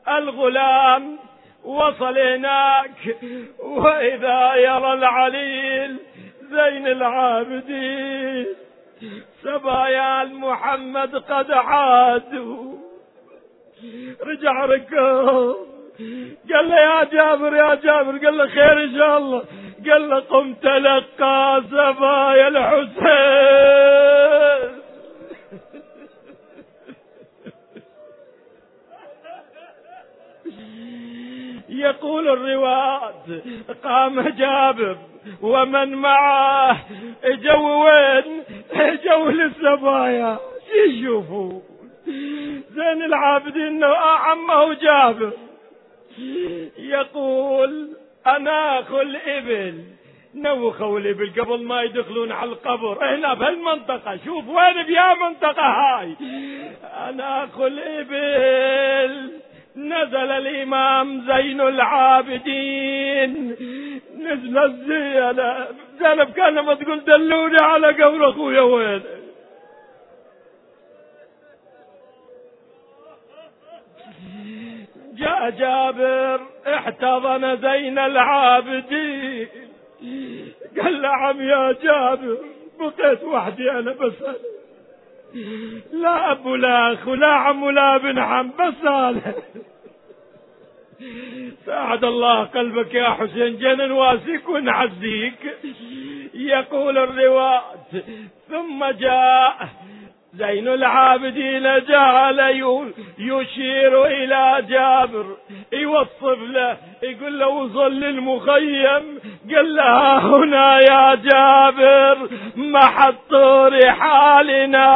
[0.09, 1.19] الغلام
[1.65, 3.17] وصل هناك
[3.59, 5.97] وإذا يرى العليل
[6.51, 8.47] زين العابدين
[9.43, 12.75] سبايا محمد قد عادوا.
[14.27, 15.57] رجع ركض
[16.53, 19.43] قال له يا جابر يا جابر قال له خير إن شاء الله.
[19.91, 23.65] قال له قم تلقى سبايا الحسين.
[31.75, 33.43] يقول الراوي
[33.85, 34.97] قام جابر
[35.43, 36.77] ومن معه
[37.25, 38.45] جو وين؟
[39.05, 40.39] جو للسبايا
[40.87, 41.61] يشوفوا
[42.71, 45.33] زين العابدين عم جابر.
[46.79, 47.89] يقول
[48.27, 49.85] أنا اخل ابل
[50.35, 53.15] نوخوا الإبل قبل ما يدخلون على القبر.
[53.15, 56.17] هنا بهالمنطقة شوف وين بيا منطقة هاي.
[57.09, 59.44] أنا اخل ابل
[59.77, 63.57] نزل الإمام زين العابدين.
[64.19, 65.67] نزل الزينب
[65.99, 69.03] زينب كان ما تقول دلوني على قبر أخويا وين؟
[75.15, 79.49] جاء جابر احتضن زين العابدين.
[80.83, 82.39] قال له عم يا جابر
[82.79, 84.13] بقيت وحدي أنا بس.
[85.93, 89.35] لا أب ولا أخ ولا عم ولا ابن عم بس هذا.
[91.67, 95.57] ساعد الله قلبك يا حسين جن نواسيك ونعزيك.
[96.35, 98.05] يقول الرواد
[98.49, 99.69] ثم جاء
[100.37, 102.41] زين العابدين جعل
[103.19, 105.37] يشير إلى جابر.
[105.73, 109.21] يوصف له يقول له وصل للمخيم
[109.55, 113.35] قال له هنا يا جابر محط
[113.85, 114.89] رحالنا.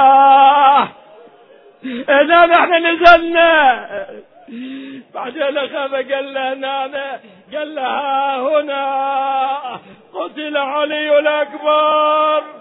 [2.08, 3.86] هنا نحن نزلنا.
[5.14, 7.20] بعدين أخذ قال له هنا
[7.54, 9.80] قال له هنا.
[10.14, 12.57] قتل علي الأكبر.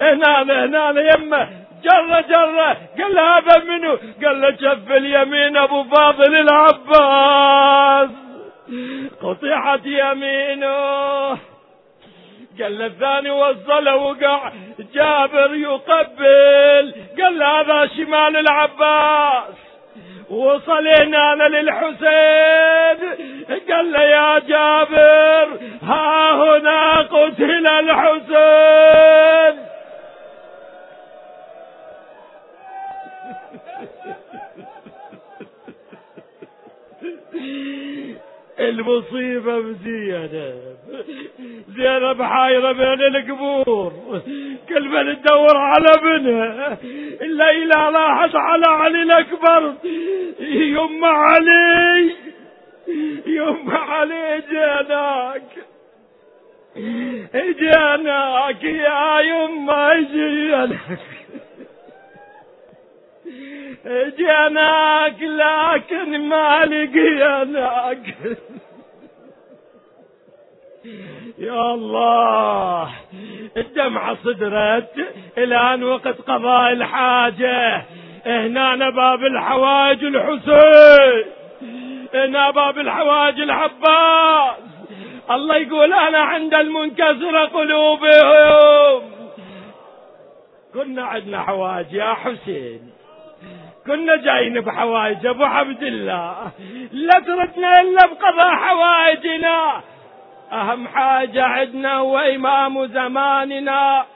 [0.00, 1.48] هنا هنا يمه
[1.84, 8.10] جرة جرة قال له هذا منو؟ قال له شف اليمين أبو فاضل العباس.
[9.22, 11.28] قطيعت يمينه.
[12.60, 14.52] قال له الثاني وصله وقع.
[14.94, 16.94] جابر يقبل.
[17.22, 19.63] قال له هذا شمال العباس.
[20.30, 22.98] وصل هنا للحسين.
[23.70, 29.64] قال له يا جابر ها هنا قتل الحسين.
[38.60, 40.76] المصيبة بزينب
[41.76, 43.92] زينب حايرة بين القبور.
[44.68, 46.78] كل من تدور على ابنها
[47.22, 49.74] الليلة راحت على علي الأكبر.
[50.40, 52.10] يما علي
[53.26, 55.42] يما علي جيناك
[57.34, 60.98] جيناك يا يما جيناك
[64.18, 68.14] جناك لكن ما لقيناك
[71.38, 72.90] يا الله
[73.56, 74.92] الدمعة صدرت.
[75.38, 77.84] الآن وقت قضاء الحاجة.
[78.26, 81.24] هنا باب الحوائج الحسين.
[82.14, 84.56] هنا باب الحوائج العباس
[85.30, 89.02] الله يقول أنا عند المنكسرة قلوبهم.
[90.74, 92.93] كنا عندنا حوائج يا حسين.
[93.86, 96.50] كنا جايين بحوائج أبو عبد الله.
[96.92, 99.82] لا تردنا إلا بقضاء حوائجنا.
[100.52, 104.06] أهم حاجة عندنا هو إمام زماننا.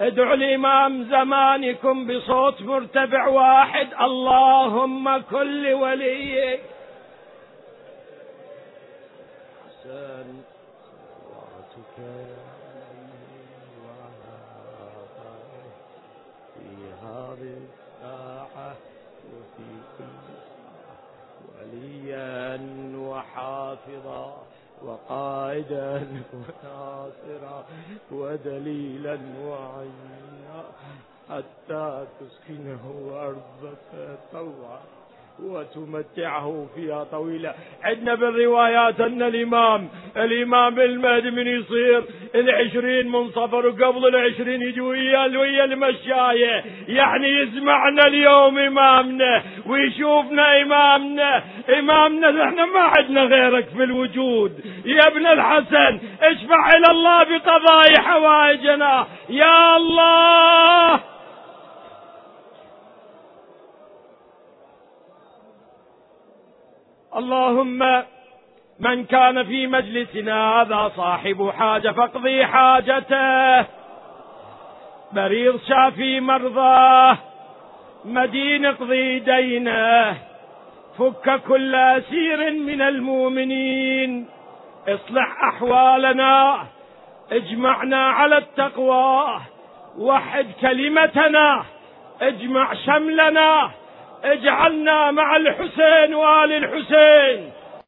[0.00, 3.88] ادعوا الإمام زمانكم بصوت مرتفع واحد.
[4.00, 6.60] اللهم كل وليك.
[9.66, 10.42] حسن
[10.84, 11.96] صلواتك
[22.96, 24.36] وحافظا
[24.84, 27.64] وقائدا وناصرا
[28.12, 30.64] ودليلا معينا
[31.30, 34.80] حتى تسكنه أرضك طوعا.
[35.44, 44.06] وتمتعه فيها طويلة عندنا بالروايات أن الإمام الإمام المهدي من يصير العشرين من صفر وقبل
[44.06, 51.42] العشرين يجي ويا ويا المشاية يعني يسمعنا اليوم إمامنا ويشوفنا إمامنا.
[51.78, 54.52] إمامنا إحنا ما عندنا غيرك في الوجود.
[54.84, 59.06] يا ابن الحسن اشفع إلى الله بقضاء حوائجنا.
[59.28, 61.00] يا الله!
[67.16, 68.02] اللهم
[68.80, 73.66] من كان في مجلسنا هذا صاحب حاجة فاقضي حاجته.
[75.12, 77.18] مريض شافي مرضاه
[78.04, 80.14] مدين اقضي دينه.
[80.98, 84.26] فك كل أسير من المؤمنين.
[84.88, 86.66] اصلح أحوالنا
[87.32, 89.40] اجمعنا على التقوى.
[89.98, 91.64] وحد كلمتنا
[92.22, 93.70] اجمع شملنا.
[94.24, 97.52] اجعلنا مع الحسين وآل الحسين.